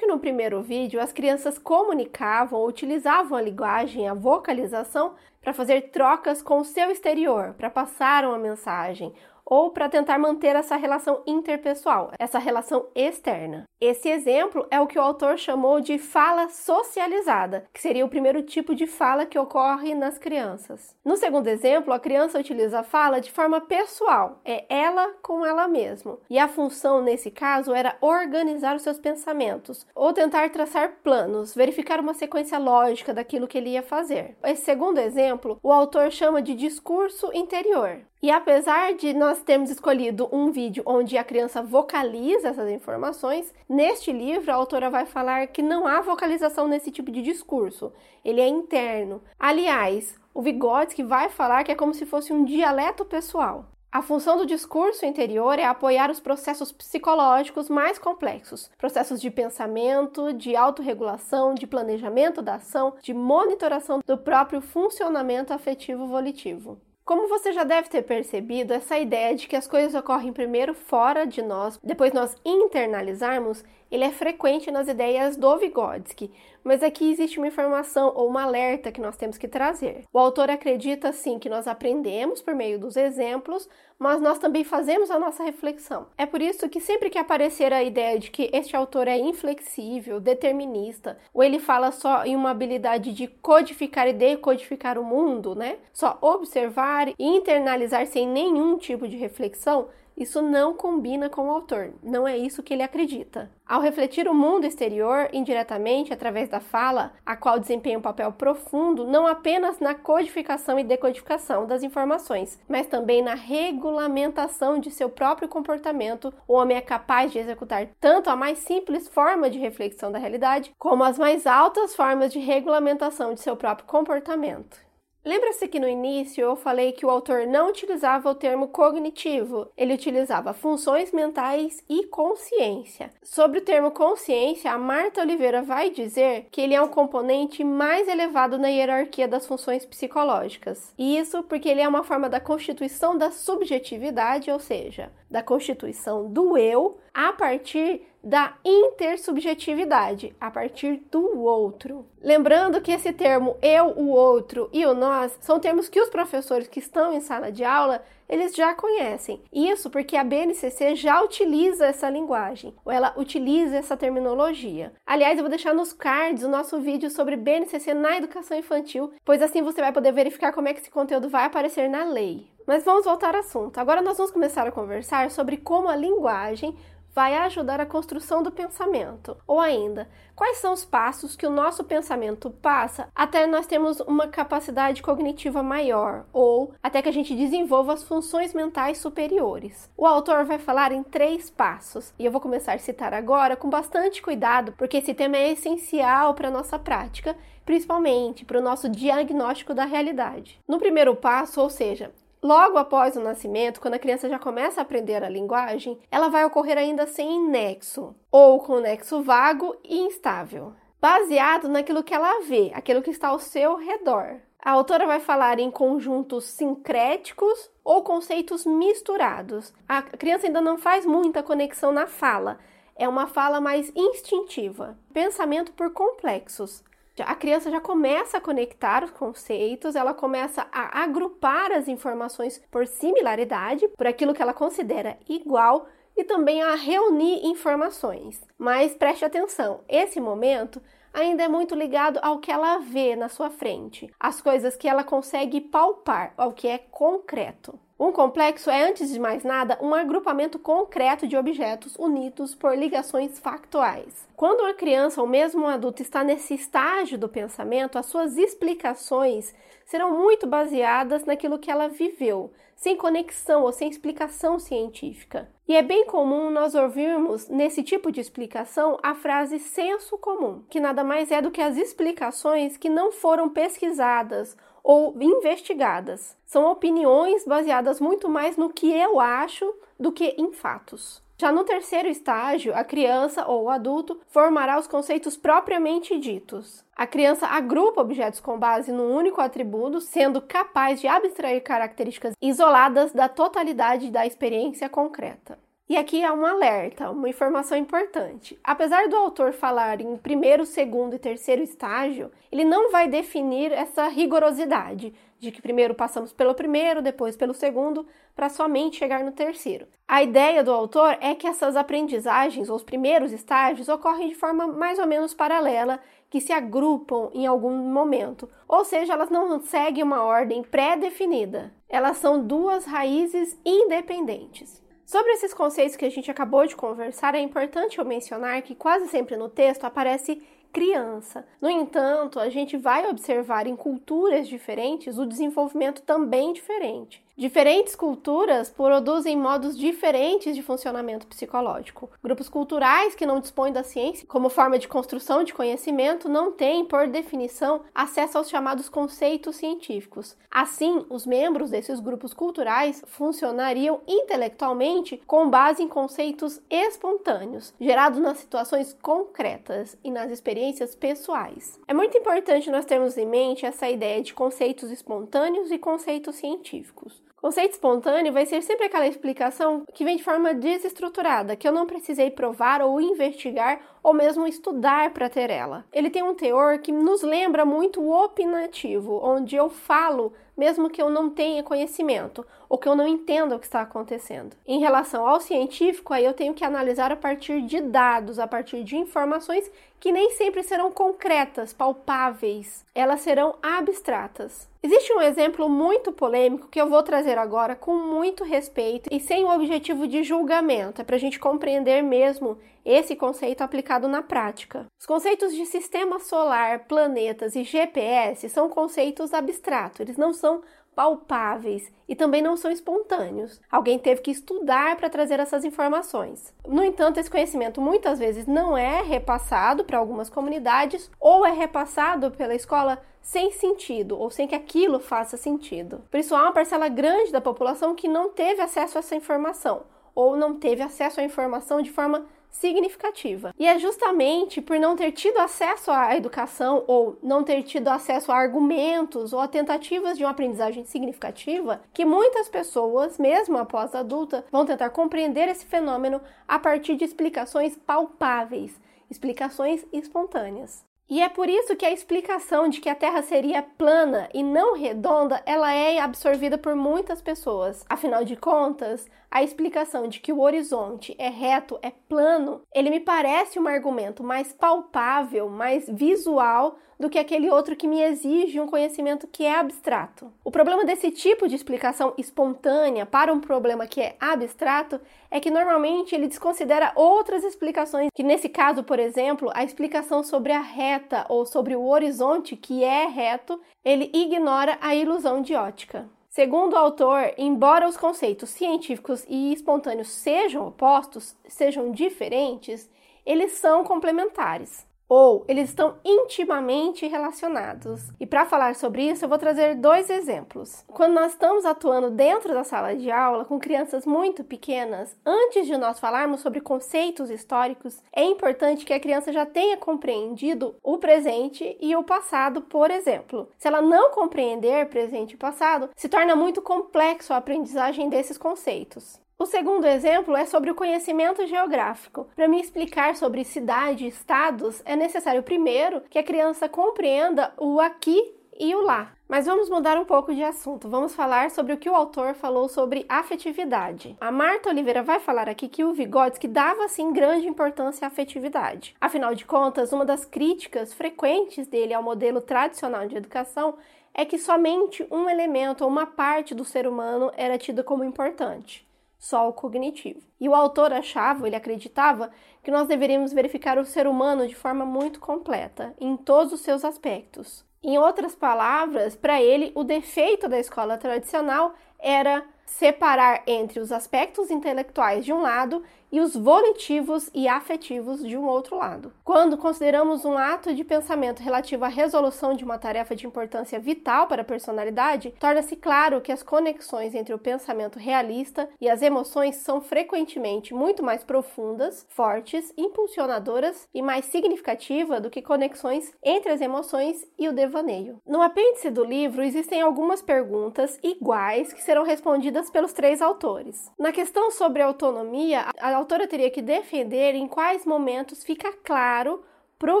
primeiro 0.44 0.62
vídeo 0.62 1.00
as 1.00 1.10
crianças 1.10 1.58
comunicavam, 1.58 2.66
utilizavam 2.66 3.38
a 3.38 3.40
linguagem, 3.40 4.06
a 4.06 4.12
vocalização 4.12 5.14
para 5.40 5.54
fazer 5.54 5.90
trocas 5.90 6.42
com 6.42 6.60
o 6.60 6.64
seu 6.64 6.90
exterior, 6.90 7.54
para 7.54 7.70
passar 7.70 8.26
uma 8.26 8.36
mensagem 8.36 9.14
ou 9.44 9.70
para 9.70 9.88
tentar 9.88 10.18
manter 10.18 10.56
essa 10.56 10.76
relação 10.76 11.22
interpessoal, 11.26 12.10
essa 12.18 12.38
relação 12.38 12.86
externa. 12.94 13.64
Esse 13.80 14.08
exemplo 14.08 14.66
é 14.70 14.80
o 14.80 14.86
que 14.86 14.98
o 14.98 15.02
autor 15.02 15.36
chamou 15.38 15.80
de 15.80 15.98
fala 15.98 16.48
socializada, 16.48 17.66
que 17.72 17.80
seria 17.80 18.04
o 18.04 18.08
primeiro 18.08 18.42
tipo 18.42 18.74
de 18.74 18.86
fala 18.86 19.26
que 19.26 19.38
ocorre 19.38 19.94
nas 19.94 20.16
crianças. 20.16 20.96
No 21.04 21.16
segundo 21.16 21.48
exemplo, 21.48 21.92
a 21.92 22.00
criança 22.00 22.38
utiliza 22.38 22.80
a 22.80 22.84
fala 22.84 23.20
de 23.20 23.30
forma 23.30 23.60
pessoal, 23.60 24.40
é 24.44 24.64
ela 24.68 25.12
com 25.22 25.44
ela 25.44 25.68
mesma. 25.68 26.18
E 26.30 26.38
a 26.38 26.48
função 26.48 27.02
nesse 27.02 27.30
caso 27.30 27.74
era 27.74 27.96
organizar 28.00 28.74
os 28.76 28.82
seus 28.82 28.98
pensamentos 28.98 29.86
ou 29.94 30.12
tentar 30.12 30.48
traçar 30.50 31.00
planos, 31.02 31.54
verificar 31.54 32.00
uma 32.00 32.14
sequência 32.14 32.58
lógica 32.58 33.12
daquilo 33.12 33.46
que 33.46 33.58
ele 33.58 33.70
ia 33.70 33.82
fazer. 33.82 34.36
Esse 34.44 34.62
segundo 34.62 34.98
exemplo, 34.98 35.58
o 35.62 35.72
autor 35.72 36.10
chama 36.10 36.40
de 36.40 36.54
discurso 36.54 37.30
interior. 37.34 38.00
E 38.24 38.30
apesar 38.30 38.94
de 38.94 39.12
nós 39.12 39.42
termos 39.42 39.68
escolhido 39.68 40.26
um 40.32 40.50
vídeo 40.50 40.82
onde 40.86 41.18
a 41.18 41.22
criança 41.22 41.60
vocaliza 41.60 42.48
essas 42.48 42.70
informações, 42.70 43.52
neste 43.68 44.10
livro 44.10 44.50
a 44.50 44.54
autora 44.54 44.88
vai 44.88 45.04
falar 45.04 45.46
que 45.48 45.60
não 45.60 45.86
há 45.86 46.00
vocalização 46.00 46.66
nesse 46.66 46.90
tipo 46.90 47.10
de 47.10 47.20
discurso, 47.20 47.92
ele 48.24 48.40
é 48.40 48.48
interno. 48.48 49.20
Aliás, 49.38 50.18
o 50.32 50.40
Vygotsky 50.40 51.02
vai 51.02 51.28
falar 51.28 51.64
que 51.64 51.72
é 51.72 51.74
como 51.74 51.92
se 51.92 52.06
fosse 52.06 52.32
um 52.32 52.46
dialeto 52.46 53.04
pessoal. 53.04 53.66
A 53.92 54.00
função 54.00 54.38
do 54.38 54.46
discurso 54.46 55.04
interior 55.04 55.58
é 55.58 55.66
apoiar 55.66 56.10
os 56.10 56.18
processos 56.18 56.72
psicológicos 56.72 57.68
mais 57.68 57.98
complexos, 57.98 58.70
processos 58.78 59.20
de 59.20 59.30
pensamento, 59.30 60.32
de 60.32 60.56
autorregulação, 60.56 61.52
de 61.52 61.66
planejamento 61.66 62.40
da 62.40 62.54
ação, 62.54 62.94
de 63.02 63.12
monitoração 63.12 64.00
do 64.02 64.16
próprio 64.16 64.62
funcionamento 64.62 65.52
afetivo 65.52 66.06
volitivo. 66.06 66.80
Como 67.04 67.28
você 67.28 67.52
já 67.52 67.64
deve 67.64 67.90
ter 67.90 68.00
percebido, 68.00 68.72
essa 68.72 68.98
ideia 68.98 69.36
de 69.36 69.46
que 69.46 69.54
as 69.54 69.68
coisas 69.68 69.94
ocorrem 69.94 70.32
primeiro 70.32 70.72
fora 70.72 71.26
de 71.26 71.42
nós, 71.42 71.78
depois 71.84 72.14
nós 72.14 72.34
internalizarmos, 72.42 73.62
ele 73.90 74.04
é 74.04 74.10
frequente 74.10 74.70
nas 74.70 74.88
ideias 74.88 75.36
do 75.36 75.56
Vygotsky, 75.56 76.30
mas 76.64 76.82
aqui 76.82 77.10
existe 77.10 77.38
uma 77.38 77.46
informação 77.46 78.12
ou 78.16 78.26
uma 78.26 78.42
alerta 78.42 78.90
que 78.90 79.00
nós 79.00 79.16
temos 79.16 79.36
que 79.36 79.46
trazer. 79.46 80.04
O 80.12 80.18
autor 80.18 80.48
acredita 80.50 81.12
sim 81.12 81.38
que 81.38 81.48
nós 81.48 81.68
aprendemos 81.68 82.40
por 82.40 82.54
meio 82.54 82.78
dos 82.78 82.96
exemplos, 82.96 83.68
mas 83.98 84.20
nós 84.20 84.38
também 84.38 84.64
fazemos 84.64 85.10
a 85.10 85.18
nossa 85.18 85.44
reflexão. 85.44 86.06
É 86.16 86.26
por 86.26 86.40
isso 86.40 86.68
que 86.68 86.80
sempre 86.80 87.10
que 87.10 87.18
aparecer 87.18 87.72
a 87.72 87.82
ideia 87.82 88.18
de 88.18 88.30
que 88.30 88.50
este 88.52 88.74
autor 88.74 89.06
é 89.06 89.16
inflexível, 89.18 90.18
determinista, 90.18 91.18
ou 91.32 91.42
ele 91.42 91.58
fala 91.58 91.92
só 91.92 92.24
em 92.24 92.34
uma 92.34 92.50
habilidade 92.50 93.12
de 93.12 93.26
codificar 93.26 94.08
e 94.08 94.12
decodificar 94.12 94.98
o 94.98 95.04
mundo, 95.04 95.54
né? 95.54 95.76
Só 95.92 96.18
observar 96.20 97.08
e 97.08 97.14
internalizar 97.18 98.06
sem 98.06 98.26
nenhum 98.26 98.78
tipo 98.78 99.06
de 99.06 99.16
reflexão, 99.16 99.88
isso 100.16 100.40
não 100.40 100.74
combina 100.74 101.28
com 101.28 101.48
o 101.48 101.50
autor, 101.50 101.92
não 102.02 102.26
é 102.26 102.36
isso 102.36 102.62
que 102.62 102.72
ele 102.72 102.82
acredita. 102.82 103.50
Ao 103.66 103.80
refletir 103.80 104.28
o 104.28 104.34
mundo 104.34 104.66
exterior 104.66 105.28
indiretamente 105.32 106.12
através 106.12 106.48
da 106.48 106.60
fala, 106.60 107.12
a 107.24 107.34
qual 107.34 107.58
desempenha 107.58 107.98
um 107.98 108.02
papel 108.02 108.30
profundo 108.30 109.06
não 109.06 109.26
apenas 109.26 109.80
na 109.80 109.94
codificação 109.94 110.78
e 110.78 110.84
decodificação 110.84 111.66
das 111.66 111.82
informações, 111.82 112.60
mas 112.68 112.86
também 112.86 113.22
na 113.22 113.34
regulamentação 113.34 114.78
de 114.78 114.90
seu 114.90 115.08
próprio 115.08 115.48
comportamento, 115.48 116.32
o 116.46 116.54
homem 116.54 116.76
é 116.76 116.82
capaz 116.82 117.32
de 117.32 117.38
executar 117.38 117.88
tanto 117.98 118.28
a 118.28 118.36
mais 118.36 118.58
simples 118.58 119.08
forma 119.08 119.48
de 119.48 119.58
reflexão 119.58 120.12
da 120.12 120.18
realidade, 120.18 120.72
como 120.78 121.02
as 121.02 121.18
mais 121.18 121.46
altas 121.46 121.96
formas 121.96 122.32
de 122.32 122.38
regulamentação 122.38 123.32
de 123.32 123.40
seu 123.40 123.56
próprio 123.56 123.86
comportamento. 123.86 124.83
Lembra-se 125.24 125.66
que 125.66 125.80
no 125.80 125.88
início 125.88 126.42
eu 126.42 126.54
falei 126.54 126.92
que 126.92 127.06
o 127.06 127.10
autor 127.10 127.46
não 127.46 127.70
utilizava 127.70 128.28
o 128.28 128.34
termo 128.34 128.68
cognitivo, 128.68 129.68
ele 129.74 129.94
utilizava 129.94 130.52
funções 130.52 131.12
mentais 131.12 131.82
e 131.88 132.04
consciência. 132.06 133.10
Sobre 133.22 133.60
o 133.60 133.64
termo 133.64 133.90
consciência, 133.90 134.70
a 134.70 134.78
Marta 134.78 135.22
Oliveira 135.22 135.62
vai 135.62 135.88
dizer 135.88 136.48
que 136.50 136.60
ele 136.60 136.74
é 136.74 136.82
um 136.82 136.88
componente 136.88 137.64
mais 137.64 138.06
elevado 138.06 138.58
na 138.58 138.68
hierarquia 138.68 139.26
das 139.26 139.46
funções 139.46 139.86
psicológicas. 139.86 140.92
Isso 140.98 141.42
porque 141.44 141.70
ele 141.70 141.80
é 141.80 141.88
uma 141.88 142.04
forma 142.04 142.28
da 142.28 142.38
constituição 142.38 143.16
da 143.16 143.30
subjetividade, 143.30 144.50
ou 144.50 144.58
seja, 144.58 145.10
da 145.30 145.42
constituição 145.42 146.30
do 146.30 146.58
eu 146.58 146.98
a 147.14 147.32
partir 147.32 148.02
da 148.24 148.54
intersubjetividade, 148.64 150.34
a 150.40 150.50
partir 150.50 151.02
do 151.10 151.40
outro. 151.40 152.06
Lembrando 152.22 152.80
que 152.80 152.90
esse 152.90 153.12
termo 153.12 153.56
eu, 153.60 153.88
o 153.88 154.08
outro 154.08 154.70
e 154.72 154.86
o 154.86 154.94
nós 154.94 155.36
são 155.40 155.60
termos 155.60 155.88
que 155.88 156.00
os 156.00 156.08
professores 156.08 156.66
que 156.66 156.78
estão 156.78 157.12
em 157.12 157.20
sala 157.20 157.52
de 157.52 157.62
aula 157.62 158.02
eles 158.28 158.54
já 158.54 158.74
conhecem. 158.74 159.42
Isso 159.52 159.90
porque 159.90 160.16
a 160.16 160.24
BNCC 160.24 160.96
já 160.96 161.22
utiliza 161.22 161.86
essa 161.86 162.08
linguagem, 162.08 162.74
ou 162.84 162.90
ela 162.90 163.12
utiliza 163.16 163.76
essa 163.76 163.96
terminologia. 163.96 164.92
Aliás, 165.06 165.36
eu 165.36 165.44
vou 165.44 165.50
deixar 165.50 165.74
nos 165.74 165.92
cards 165.92 166.42
o 166.42 166.48
nosso 166.48 166.80
vídeo 166.80 167.10
sobre 167.10 167.36
BNCC 167.36 167.92
na 167.92 168.16
educação 168.16 168.56
infantil, 168.56 169.12
pois 169.24 169.42
assim 169.42 169.62
você 169.62 169.80
vai 169.80 169.92
poder 169.92 170.12
verificar 170.12 170.52
como 170.52 170.68
é 170.68 170.74
que 170.74 170.80
esse 170.80 170.90
conteúdo 170.90 171.28
vai 171.28 171.44
aparecer 171.44 171.88
na 171.88 172.04
lei. 172.04 172.46
Mas 172.66 172.82
vamos 172.82 173.04
voltar 173.04 173.34
ao 173.34 173.40
assunto. 173.40 173.76
Agora 173.78 174.00
nós 174.00 174.16
vamos 174.16 174.32
começar 174.32 174.66
a 174.66 174.72
conversar 174.72 175.30
sobre 175.30 175.58
como 175.58 175.88
a 175.88 175.96
linguagem 175.96 176.74
vai 177.14 177.36
ajudar 177.36 177.80
a 177.80 177.86
construção 177.86 178.42
do 178.42 178.50
pensamento? 178.50 179.36
Ou 179.46 179.60
ainda, 179.60 180.08
quais 180.34 180.58
são 180.58 180.72
os 180.72 180.84
passos 180.84 181.36
que 181.36 181.46
o 181.46 181.50
nosso 181.50 181.84
pensamento 181.84 182.50
passa 182.50 183.08
até 183.14 183.46
nós 183.46 183.66
termos 183.66 184.00
uma 184.00 184.26
capacidade 184.26 185.02
cognitiva 185.02 185.62
maior 185.62 186.26
ou 186.32 186.74
até 186.82 187.00
que 187.00 187.08
a 187.08 187.12
gente 187.12 187.34
desenvolva 187.34 187.92
as 187.92 188.02
funções 188.02 188.52
mentais 188.52 188.98
superiores? 188.98 189.88
O 189.96 190.06
autor 190.06 190.44
vai 190.44 190.58
falar 190.58 190.90
em 190.90 191.02
três 191.02 191.48
passos 191.48 192.12
e 192.18 192.26
eu 192.26 192.32
vou 192.32 192.40
começar 192.40 192.74
a 192.74 192.78
citar 192.78 193.14
agora 193.14 193.56
com 193.56 193.70
bastante 193.70 194.20
cuidado, 194.20 194.74
porque 194.76 194.96
esse 194.96 195.14
tema 195.14 195.36
é 195.36 195.52
essencial 195.52 196.34
para 196.34 196.48
a 196.48 196.50
nossa 196.50 196.78
prática 196.78 197.36
principalmente 197.64 198.44
para 198.44 198.58
o 198.58 198.62
nosso 198.62 198.88
diagnóstico 198.88 199.74
da 199.74 199.84
realidade. 199.84 200.58
No 200.68 200.78
primeiro 200.78 201.16
passo, 201.16 201.60
ou 201.60 201.70
seja, 201.70 202.12
Logo 202.44 202.76
após 202.76 203.16
o 203.16 203.22
nascimento, 203.22 203.80
quando 203.80 203.94
a 203.94 203.98
criança 203.98 204.28
já 204.28 204.38
começa 204.38 204.78
a 204.78 204.82
aprender 204.82 205.24
a 205.24 205.30
linguagem, 205.30 205.98
ela 206.10 206.28
vai 206.28 206.44
ocorrer 206.44 206.76
ainda 206.76 207.06
sem 207.06 207.40
nexo, 207.40 208.14
ou 208.30 208.60
com 208.60 208.80
nexo 208.80 209.22
vago 209.22 209.74
e 209.82 209.98
instável, 210.00 210.74
baseado 211.00 211.70
naquilo 211.70 212.02
que 212.02 212.12
ela 212.12 212.42
vê, 212.42 212.70
aquilo 212.74 213.00
que 213.00 213.08
está 213.08 213.28
ao 213.28 213.38
seu 213.38 213.76
redor. 213.76 214.42
A 214.62 214.72
autora 214.72 215.06
vai 215.06 215.20
falar 215.20 215.58
em 215.58 215.70
conjuntos 215.70 216.44
sincréticos 216.44 217.70
ou 217.82 218.02
conceitos 218.02 218.66
misturados. 218.66 219.72
A 219.88 220.02
criança 220.02 220.46
ainda 220.46 220.60
não 220.60 220.76
faz 220.76 221.06
muita 221.06 221.42
conexão 221.42 221.92
na 221.92 222.06
fala, 222.06 222.58
é 222.94 223.08
uma 223.08 223.26
fala 223.26 223.58
mais 223.58 223.90
instintiva. 223.96 224.98
Pensamento 225.14 225.72
por 225.72 225.94
complexos 225.94 226.84
a 227.22 227.34
criança 227.34 227.70
já 227.70 227.80
começa 227.80 228.38
a 228.38 228.40
conectar 228.40 229.04
os 229.04 229.10
conceitos, 229.10 229.94
ela 229.94 230.12
começa 230.12 230.66
a 230.72 231.02
agrupar 231.02 231.70
as 231.72 231.88
informações 231.88 232.60
por 232.70 232.86
similaridade, 232.86 233.86
por 233.96 234.06
aquilo 234.06 234.34
que 234.34 234.42
ela 234.42 234.54
considera 234.54 235.18
igual 235.28 235.86
e 236.16 236.24
também 236.24 236.62
a 236.62 236.74
reunir 236.74 237.44
informações. 237.46 238.40
Mas 238.58 238.94
preste 238.94 239.24
atenção, 239.24 239.80
esse 239.88 240.20
momento 240.20 240.80
ainda 241.14 241.44
é 241.44 241.48
muito 241.48 241.74
ligado 241.74 242.18
ao 242.20 242.40
que 242.40 242.50
ela 242.50 242.78
vê 242.78 243.14
na 243.14 243.28
sua 243.28 243.48
frente, 243.48 244.10
as 244.18 244.42
coisas 244.42 244.76
que 244.76 244.88
ela 244.88 245.04
consegue 245.04 245.60
palpar, 245.60 246.34
ao 246.36 246.52
que 246.52 246.66
é 246.66 246.78
concreto. 246.78 247.78
Um 247.98 248.10
complexo 248.10 248.68
é, 248.68 248.82
antes 248.82 249.12
de 249.12 249.20
mais 249.20 249.44
nada, 249.44 249.78
um 249.80 249.94
agrupamento 249.94 250.58
concreto 250.58 251.28
de 251.28 251.36
objetos 251.36 251.94
unidos 251.96 252.52
por 252.52 252.76
ligações 252.76 253.38
factuais. 253.38 254.28
Quando 254.36 254.62
uma 254.62 254.74
criança 254.74 255.22
ou 255.22 255.28
mesmo 255.28 255.64
um 255.64 255.68
adulto 255.68 256.02
está 256.02 256.24
nesse 256.24 256.54
estágio 256.54 257.16
do 257.16 257.28
pensamento, 257.28 257.96
as 257.96 258.06
suas 258.06 258.36
explicações 258.36 259.54
serão 259.86 260.18
muito 260.18 260.44
baseadas 260.44 261.24
naquilo 261.24 261.58
que 261.58 261.70
ela 261.70 261.88
viveu, 261.88 262.50
sem 262.76 262.96
conexão 262.96 263.62
ou 263.62 263.72
sem 263.72 263.88
explicação 263.88 264.58
científica. 264.58 265.48
E 265.66 265.74
é 265.74 265.82
bem 265.82 266.04
comum 266.04 266.50
nós 266.50 266.74
ouvirmos 266.74 267.48
nesse 267.48 267.82
tipo 267.82 268.12
de 268.12 268.20
explicação 268.20 268.98
a 269.02 269.14
frase 269.14 269.58
senso 269.58 270.18
comum, 270.18 270.62
que 270.68 270.78
nada 270.78 271.02
mais 271.02 271.30
é 271.30 271.40
do 271.40 271.50
que 271.50 271.62
as 271.62 271.76
explicações 271.76 272.76
que 272.76 272.90
não 272.90 273.10
foram 273.10 273.48
pesquisadas 273.48 274.56
ou 274.82 275.16
investigadas. 275.18 276.36
São 276.44 276.70
opiniões 276.70 277.46
baseadas 277.46 277.98
muito 277.98 278.28
mais 278.28 278.58
no 278.58 278.68
que 278.68 278.92
eu 278.92 279.18
acho 279.18 279.74
do 279.98 280.12
que 280.12 280.34
em 280.36 280.52
fatos. 280.52 281.23
Já 281.36 281.50
no 281.50 281.64
terceiro 281.64 282.08
estágio, 282.08 282.72
a 282.76 282.84
criança 282.84 283.44
ou 283.46 283.64
o 283.64 283.68
adulto 283.68 284.20
formará 284.28 284.78
os 284.78 284.86
conceitos 284.86 285.36
propriamente 285.36 286.16
ditos. 286.18 286.84
A 286.94 287.08
criança 287.08 287.48
agrupa 287.48 288.00
objetos 288.00 288.38
com 288.38 288.56
base 288.56 288.92
num 288.92 289.12
único 289.12 289.40
atributo, 289.40 290.00
sendo 290.00 290.40
capaz 290.40 291.00
de 291.00 291.08
abstrair 291.08 291.60
características 291.60 292.34
isoladas 292.40 293.12
da 293.12 293.28
totalidade 293.28 294.12
da 294.12 294.24
experiência 294.24 294.88
concreta. 294.88 295.58
E 295.88 295.96
aqui 295.96 296.24
há 296.24 296.32
um 296.32 296.46
alerta, 296.46 297.10
uma 297.10 297.28
informação 297.28 297.76
importante. 297.76 298.58
Apesar 298.64 299.08
do 299.08 299.16
autor 299.16 299.52
falar 299.52 300.00
em 300.00 300.16
primeiro, 300.16 300.64
segundo 300.64 301.14
e 301.14 301.18
terceiro 301.18 301.62
estágio, 301.62 302.30
ele 302.50 302.64
não 302.64 302.90
vai 302.90 303.06
definir 303.08 303.70
essa 303.70 304.06
rigorosidade 304.06 305.12
de 305.44 305.52
que 305.52 305.62
primeiro 305.62 305.94
passamos 305.94 306.32
pelo 306.32 306.54
primeiro, 306.54 307.02
depois 307.02 307.36
pelo 307.36 307.54
segundo, 307.54 308.06
para 308.34 308.48
somente 308.48 308.96
chegar 308.96 309.22
no 309.22 309.30
terceiro. 309.32 309.86
A 310.08 310.22
ideia 310.22 310.64
do 310.64 310.72
autor 310.72 311.16
é 311.20 311.34
que 311.34 311.46
essas 311.46 311.76
aprendizagens, 311.76 312.68
ou 312.68 312.76
os 312.76 312.82
primeiros 312.82 313.32
estágios, 313.32 313.88
ocorrem 313.88 314.30
de 314.30 314.34
forma 314.34 314.66
mais 314.66 314.98
ou 314.98 315.06
menos 315.06 315.32
paralela, 315.32 316.00
que 316.28 316.40
se 316.40 316.52
agrupam 316.52 317.30
em 317.32 317.46
algum 317.46 317.70
momento, 317.70 318.50
ou 318.66 318.84
seja, 318.84 319.12
elas 319.12 319.30
não 319.30 319.60
seguem 319.60 320.02
uma 320.02 320.24
ordem 320.24 320.64
pré-definida. 320.64 321.72
Elas 321.88 322.16
são 322.16 322.44
duas 322.44 322.84
raízes 322.84 323.56
independentes. 323.64 324.82
Sobre 325.06 325.32
esses 325.32 325.54
conceitos 325.54 325.96
que 325.96 326.04
a 326.04 326.10
gente 326.10 326.30
acabou 326.30 326.66
de 326.66 326.74
conversar, 326.74 327.34
é 327.34 327.38
importante 327.38 327.98
eu 327.98 328.04
mencionar 328.04 328.62
que 328.62 328.74
quase 328.74 329.06
sempre 329.08 329.36
no 329.36 329.48
texto 329.48 329.84
aparece 329.84 330.42
criança. 330.74 331.46
No 331.60 331.70
entanto, 331.70 332.40
a 332.40 332.50
gente 332.50 332.76
vai 332.76 333.08
observar 333.08 333.66
em 333.66 333.76
culturas 333.76 334.48
diferentes 334.48 335.16
o 335.16 335.24
desenvolvimento 335.24 336.02
também 336.02 336.52
diferente. 336.52 337.23
Diferentes 337.36 337.96
culturas 337.96 338.70
produzem 338.70 339.36
modos 339.36 339.76
diferentes 339.76 340.54
de 340.54 340.62
funcionamento 340.62 341.26
psicológico. 341.26 342.08
Grupos 342.22 342.48
culturais 342.48 343.16
que 343.16 343.26
não 343.26 343.40
dispõem 343.40 343.72
da 343.72 343.82
ciência 343.82 344.24
como 344.28 344.48
forma 344.48 344.78
de 344.78 344.86
construção 344.86 345.42
de 345.42 345.52
conhecimento 345.52 346.28
não 346.28 346.52
têm, 346.52 346.84
por 346.84 347.08
definição, 347.08 347.82
acesso 347.92 348.38
aos 348.38 348.48
chamados 348.48 348.88
conceitos 348.88 349.56
científicos. 349.56 350.36
Assim, 350.48 351.04
os 351.10 351.26
membros 351.26 351.70
desses 351.70 351.98
grupos 351.98 352.32
culturais 352.32 353.02
funcionariam 353.08 354.00
intelectualmente 354.06 355.20
com 355.26 355.50
base 355.50 355.82
em 355.82 355.88
conceitos 355.88 356.62
espontâneos, 356.70 357.74
gerados 357.80 358.20
nas 358.20 358.38
situações 358.38 358.96
concretas 359.02 359.98
e 360.04 360.10
nas 360.12 360.30
experiências 360.30 360.94
pessoais. 360.94 361.80
É 361.88 361.92
muito 361.92 362.16
importante 362.16 362.70
nós 362.70 362.84
termos 362.84 363.18
em 363.18 363.26
mente 363.26 363.66
essa 363.66 363.90
ideia 363.90 364.22
de 364.22 364.32
conceitos 364.32 364.92
espontâneos 364.92 365.72
e 365.72 365.78
conceitos 365.78 366.36
científicos. 366.36 367.24
Conceito 367.44 367.72
espontâneo 367.72 368.32
vai 368.32 368.46
ser 368.46 368.62
sempre 368.62 368.86
aquela 368.86 369.06
explicação 369.06 369.84
que 369.92 370.02
vem 370.02 370.16
de 370.16 370.24
forma 370.24 370.54
desestruturada, 370.54 371.54
que 371.54 371.68
eu 371.68 371.72
não 371.72 371.84
precisei 371.84 372.30
provar 372.30 372.80
ou 372.80 372.98
investigar 372.98 373.82
ou 374.02 374.14
mesmo 374.14 374.46
estudar 374.46 375.10
para 375.10 375.28
ter 375.28 375.50
ela. 375.50 375.84
Ele 375.92 376.08
tem 376.08 376.22
um 376.22 376.34
teor 376.34 376.78
que 376.78 376.90
nos 376.90 377.22
lembra 377.22 377.66
muito 377.66 378.00
o 378.00 378.24
opinativo, 378.24 379.20
onde 379.22 379.56
eu 379.56 379.68
falo 379.68 380.32
mesmo 380.56 380.88
que 380.88 381.02
eu 381.02 381.10
não 381.10 381.28
tenha 381.28 381.62
conhecimento 381.62 382.46
ou 382.66 382.78
que 382.78 382.88
eu 382.88 382.94
não 382.94 383.06
entenda 383.06 383.56
o 383.56 383.58
que 383.58 383.66
está 383.66 383.82
acontecendo. 383.82 384.56
Em 384.66 384.80
relação 384.80 385.26
ao 385.26 385.40
científico, 385.40 386.14
aí 386.14 386.24
eu 386.24 386.32
tenho 386.32 386.54
que 386.54 386.64
analisar 386.64 387.12
a 387.12 387.16
partir 387.16 387.60
de 387.62 387.80
dados, 387.80 388.38
a 388.38 388.46
partir 388.46 388.82
de 388.84 388.96
informações 388.96 389.70
que 390.04 390.12
nem 390.12 390.32
sempre 390.32 390.62
serão 390.62 390.92
concretas, 390.92 391.72
palpáveis, 391.72 392.84
elas 392.94 393.22
serão 393.22 393.54
abstratas. 393.62 394.68
Existe 394.82 395.10
um 395.14 395.20
exemplo 395.22 395.66
muito 395.66 396.12
polêmico 396.12 396.68
que 396.68 396.78
eu 396.78 396.90
vou 396.90 397.02
trazer 397.02 397.38
agora 397.38 397.74
com 397.74 397.94
muito 397.94 398.44
respeito 398.44 399.08
e 399.10 399.18
sem 399.18 399.44
o 399.44 399.50
objetivo 399.50 400.06
de 400.06 400.22
julgamento, 400.22 401.00
é 401.00 401.04
para 401.04 401.16
a 401.16 401.18
gente 401.18 401.38
compreender 401.38 402.02
mesmo 402.02 402.58
esse 402.84 403.16
conceito 403.16 403.62
aplicado 403.62 404.06
na 404.06 404.20
prática. 404.20 404.84
Os 405.00 405.06
conceitos 405.06 405.54
de 405.54 405.64
sistema 405.64 406.18
solar, 406.18 406.80
planetas 406.80 407.56
e 407.56 407.64
GPS 407.64 408.50
são 408.50 408.68
conceitos 408.68 409.32
abstratos, 409.32 410.00
eles 410.00 410.18
não 410.18 410.34
são 410.34 410.60
palpáveis 410.94 411.92
e 412.08 412.14
também 412.14 412.40
não 412.40 412.56
são 412.56 412.70
espontâneos. 412.70 413.60
Alguém 413.70 413.98
teve 413.98 414.20
que 414.20 414.30
estudar 414.30 414.96
para 414.96 415.10
trazer 415.10 415.40
essas 415.40 415.64
informações. 415.64 416.54
No 416.66 416.84
entanto, 416.84 417.18
esse 417.18 417.30
conhecimento 417.30 417.80
muitas 417.80 418.18
vezes 418.18 418.46
não 418.46 418.76
é 418.76 419.02
repassado 419.02 419.84
para 419.84 419.98
algumas 419.98 420.30
comunidades 420.30 421.10
ou 421.20 421.44
é 421.44 421.52
repassado 421.52 422.30
pela 422.30 422.54
escola 422.54 423.02
sem 423.20 423.50
sentido 423.50 424.18
ou 424.18 424.30
sem 424.30 424.46
que 424.46 424.54
aquilo 424.54 425.00
faça 425.00 425.36
sentido. 425.36 426.02
Por 426.10 426.20
isso, 426.20 426.34
há 426.34 426.42
uma 426.42 426.52
parcela 426.52 426.88
grande 426.88 427.32
da 427.32 427.40
população 427.40 427.94
que 427.94 428.06
não 428.06 428.30
teve 428.30 428.60
acesso 428.60 428.98
a 428.98 429.00
essa 429.00 429.16
informação 429.16 429.82
ou 430.14 430.36
não 430.36 430.54
teve 430.54 430.82
acesso 430.82 431.20
à 431.20 431.24
informação 431.24 431.82
de 431.82 431.90
forma 431.90 432.24
significativa. 432.54 433.52
E 433.58 433.66
é 433.66 433.78
justamente 433.78 434.62
por 434.62 434.78
não 434.78 434.94
ter 434.94 435.10
tido 435.12 435.38
acesso 435.38 435.90
à 435.90 436.16
educação 436.16 436.84
ou 436.86 437.18
não 437.22 437.42
ter 437.42 437.62
tido 437.64 437.88
acesso 437.88 438.30
a 438.30 438.36
argumentos 438.36 439.32
ou 439.32 439.40
a 439.40 439.48
tentativas 439.48 440.16
de 440.16 440.24
uma 440.24 440.30
aprendizagem 440.30 440.84
significativa 440.84 441.82
que 441.92 442.04
muitas 442.04 442.48
pessoas, 442.48 443.18
mesmo 443.18 443.58
após 443.58 443.94
adulta, 443.94 444.44
vão 444.52 444.64
tentar 444.64 444.90
compreender 444.90 445.48
esse 445.48 445.66
fenômeno 445.66 446.20
a 446.46 446.58
partir 446.58 446.96
de 446.96 447.04
explicações 447.04 447.76
palpáveis, 447.76 448.80
explicações 449.10 449.84
espontâneas. 449.92 450.84
E 451.08 451.20
é 451.20 451.28
por 451.28 451.50
isso 451.50 451.76
que 451.76 451.84
a 451.84 451.92
explicação 451.92 452.66
de 452.66 452.80
que 452.80 452.88
a 452.88 452.94
Terra 452.94 453.22
seria 453.22 453.62
plana 453.62 454.28
e 454.32 454.42
não 454.42 454.74
redonda, 454.74 455.42
ela 455.44 455.70
é 455.72 455.98
absorvida 455.98 456.56
por 456.56 456.74
muitas 456.74 457.20
pessoas. 457.20 457.84
Afinal 457.90 458.24
de 458.24 458.36
contas, 458.36 459.06
a 459.30 459.42
explicação 459.42 460.08
de 460.08 460.20
que 460.20 460.32
o 460.32 460.40
horizonte 460.40 461.14
é 461.18 461.28
reto, 461.28 461.78
é 461.82 461.90
plano, 461.90 462.62
ele 462.74 462.88
me 462.88 463.00
parece 463.00 463.58
um 463.58 463.66
argumento 463.66 464.22
mais 464.22 464.52
palpável, 464.52 465.48
mais 465.48 465.86
visual 465.88 466.78
do 466.98 467.10
que 467.10 467.18
aquele 467.18 467.50
outro 467.50 467.76
que 467.76 467.86
me 467.86 468.00
exige 468.00 468.60
um 468.60 468.66
conhecimento 468.66 469.26
que 469.26 469.44
é 469.44 469.58
abstrato. 469.58 470.32
O 470.44 470.50
problema 470.50 470.84
desse 470.84 471.10
tipo 471.10 471.48
de 471.48 471.54
explicação 471.54 472.14
espontânea 472.16 473.04
para 473.06 473.32
um 473.32 473.40
problema 473.40 473.86
que 473.86 474.00
é 474.00 474.16
abstrato 474.20 475.00
é 475.30 475.40
que 475.40 475.50
normalmente 475.50 476.14
ele 476.14 476.28
desconsidera 476.28 476.92
outras 476.94 477.44
explicações, 477.44 478.08
que 478.14 478.22
nesse 478.22 478.48
caso, 478.48 478.82
por 478.82 478.98
exemplo, 478.98 479.50
a 479.54 479.64
explicação 479.64 480.22
sobre 480.22 480.52
a 480.52 480.60
reta 480.60 481.26
ou 481.28 481.44
sobre 481.44 481.74
o 481.74 481.86
horizonte 481.86 482.56
que 482.56 482.84
é 482.84 483.06
reto, 483.06 483.60
ele 483.84 484.10
ignora 484.12 484.78
a 484.80 484.94
ilusão 484.94 485.42
de 485.42 485.54
ótica. 485.54 486.08
Segundo 486.28 486.72
o 486.72 486.78
autor, 486.78 487.32
embora 487.38 487.88
os 487.88 487.96
conceitos 487.96 488.50
científicos 488.50 489.24
e 489.28 489.52
espontâneos 489.52 490.08
sejam 490.08 490.66
opostos, 490.66 491.36
sejam 491.46 491.92
diferentes, 491.92 492.90
eles 493.24 493.52
são 493.52 493.84
complementares 493.84 494.84
ou 495.08 495.44
eles 495.48 495.68
estão 495.68 495.96
intimamente 496.04 497.06
relacionados. 497.06 498.10
E 498.18 498.26
para 498.26 498.46
falar 498.46 498.74
sobre 498.74 499.02
isso, 499.02 499.24
eu 499.24 499.28
vou 499.28 499.38
trazer 499.38 499.76
dois 499.76 500.10
exemplos. 500.10 500.84
Quando 500.88 501.14
nós 501.14 501.32
estamos 501.32 501.64
atuando 501.64 502.10
dentro 502.10 502.52
da 502.52 502.64
sala 502.64 502.94
de 502.94 503.10
aula 503.10 503.44
com 503.44 503.58
crianças 503.58 504.06
muito 504.06 504.42
pequenas, 504.42 505.16
antes 505.24 505.66
de 505.66 505.76
nós 505.76 505.98
falarmos 505.98 506.40
sobre 506.40 506.60
conceitos 506.60 507.30
históricos, 507.30 508.02
é 508.14 508.24
importante 508.24 508.84
que 508.84 508.92
a 508.92 509.00
criança 509.00 509.32
já 509.32 509.46
tenha 509.46 509.76
compreendido 509.76 510.76
o 510.82 510.98
presente 510.98 511.76
e 511.80 511.94
o 511.96 512.02
passado, 512.02 512.62
por 512.62 512.90
exemplo. 512.90 513.48
Se 513.58 513.68
ela 513.68 513.82
não 513.82 514.10
compreender 514.10 514.88
presente 514.88 515.34
e 515.34 515.38
passado, 515.38 515.90
se 515.96 516.08
torna 516.08 516.34
muito 516.34 516.62
complexo 516.62 517.32
a 517.32 517.36
aprendizagem 517.36 518.08
desses 518.08 518.38
conceitos. 518.38 519.22
O 519.36 519.46
segundo 519.46 519.84
exemplo 519.84 520.36
é 520.36 520.46
sobre 520.46 520.70
o 520.70 520.76
conhecimento 520.76 521.44
geográfico. 521.44 522.28
Para 522.36 522.46
me 522.46 522.60
explicar 522.60 523.16
sobre 523.16 523.44
cidade 523.44 524.04
e 524.04 524.08
estados, 524.08 524.80
é 524.84 524.94
necessário 524.94 525.42
primeiro 525.42 526.02
que 526.02 526.20
a 526.20 526.22
criança 526.22 526.68
compreenda 526.68 527.52
o 527.58 527.80
aqui 527.80 528.32
e 528.56 528.72
o 528.76 528.82
lá. 528.82 529.12
Mas 529.28 529.46
vamos 529.46 529.68
mudar 529.68 529.98
um 529.98 530.04
pouco 530.04 530.32
de 530.32 530.44
assunto. 530.44 530.88
Vamos 530.88 531.16
falar 531.16 531.50
sobre 531.50 531.72
o 531.72 531.76
que 531.76 531.90
o 531.90 531.96
autor 531.96 532.34
falou 532.34 532.68
sobre 532.68 533.04
afetividade. 533.08 534.16
A 534.20 534.30
Marta 534.30 534.68
Oliveira 534.68 535.02
vai 535.02 535.18
falar 535.18 535.48
aqui 535.48 535.66
que 535.66 535.82
o 535.82 535.92
Vygotsky 535.92 536.46
dava 536.46 536.86
sim 536.86 537.12
grande 537.12 537.48
importância 537.48 538.06
à 538.06 538.08
afetividade. 538.08 538.94
Afinal 539.00 539.34
de 539.34 539.44
contas, 539.44 539.92
uma 539.92 540.04
das 540.04 540.24
críticas 540.24 540.94
frequentes 540.94 541.66
dele 541.66 541.92
ao 541.92 542.04
modelo 542.04 542.40
tradicional 542.40 543.08
de 543.08 543.16
educação 543.16 543.74
é 544.14 544.24
que 544.24 544.38
somente 544.38 545.04
um 545.10 545.28
elemento 545.28 545.82
ou 545.82 545.90
uma 545.90 546.06
parte 546.06 546.54
do 546.54 546.64
ser 546.64 546.86
humano 546.86 547.32
era 547.36 547.58
tido 547.58 547.82
como 547.82 548.04
importante 548.04 548.83
só 549.24 549.48
o 549.48 549.54
cognitivo. 549.54 550.20
E 550.38 550.46
o 550.50 550.54
autor 550.54 550.92
achava, 550.92 551.46
ele 551.46 551.56
acreditava, 551.56 552.30
que 552.62 552.70
nós 552.70 552.86
deveríamos 552.86 553.32
verificar 553.32 553.78
o 553.78 553.84
ser 553.84 554.06
humano 554.06 554.46
de 554.46 554.54
forma 554.54 554.84
muito 554.84 555.18
completa, 555.18 555.94
em 555.98 556.14
todos 556.14 556.52
os 556.52 556.60
seus 556.60 556.84
aspectos. 556.84 557.64
Em 557.82 557.96
outras 557.96 558.34
palavras, 558.34 559.16
para 559.16 559.42
ele, 559.42 559.72
o 559.74 559.82
defeito 559.82 560.46
da 560.46 560.58
escola 560.58 560.98
tradicional 560.98 561.72
era 561.98 562.44
separar 562.66 563.42
entre 563.46 563.80
os 563.80 563.90
aspectos 563.90 564.50
intelectuais 564.50 565.24
de 565.24 565.32
um 565.32 565.40
lado 565.40 565.82
e 566.14 566.20
os 566.20 566.36
volitivos 566.36 567.28
e 567.34 567.48
afetivos 567.48 568.24
de 568.24 568.36
um 568.36 568.46
outro 568.46 568.76
lado. 568.76 569.12
Quando 569.24 569.58
consideramos 569.58 570.24
um 570.24 570.38
ato 570.38 570.72
de 570.72 570.84
pensamento 570.84 571.42
relativo 571.42 571.84
à 571.84 571.88
resolução 571.88 572.54
de 572.54 572.62
uma 572.64 572.78
tarefa 572.78 573.16
de 573.16 573.26
importância 573.26 573.80
vital 573.80 574.28
para 574.28 574.42
a 574.42 574.44
personalidade, 574.44 575.34
torna-se 575.40 575.74
claro 575.74 576.20
que 576.20 576.30
as 576.30 576.40
conexões 576.40 577.16
entre 577.16 577.34
o 577.34 577.38
pensamento 577.38 577.98
realista 577.98 578.68
e 578.80 578.88
as 578.88 579.02
emoções 579.02 579.56
são 579.56 579.80
frequentemente 579.80 580.72
muito 580.72 581.02
mais 581.02 581.24
profundas, 581.24 582.06
fortes, 582.08 582.72
impulsionadoras 582.78 583.88
e 583.92 584.00
mais 584.00 584.26
significativas 584.26 585.20
do 585.20 585.30
que 585.30 585.42
conexões 585.42 586.14
entre 586.22 586.52
as 586.52 586.60
emoções 586.60 587.26
e 587.36 587.48
o 587.48 587.52
devaneio. 587.52 588.20
No 588.24 588.40
apêndice 588.40 588.88
do 588.88 589.04
livro 589.04 589.42
existem 589.42 589.82
algumas 589.82 590.22
perguntas 590.22 590.96
iguais 591.02 591.72
que 591.72 591.82
serão 591.82 592.04
respondidas 592.04 592.70
pelos 592.70 592.92
três 592.92 593.20
autores. 593.20 593.90
Na 593.98 594.12
questão 594.12 594.52
sobre 594.52 594.80
autonomia, 594.80 595.64
a 595.80 596.03
autora 596.04 596.28
teria 596.28 596.50
que 596.50 596.60
defender 596.60 597.34
em 597.34 597.48
quais 597.48 597.86
momentos 597.86 598.44
fica 598.44 598.70
claro 598.84 599.42
para 599.78 599.94
o 599.94 600.00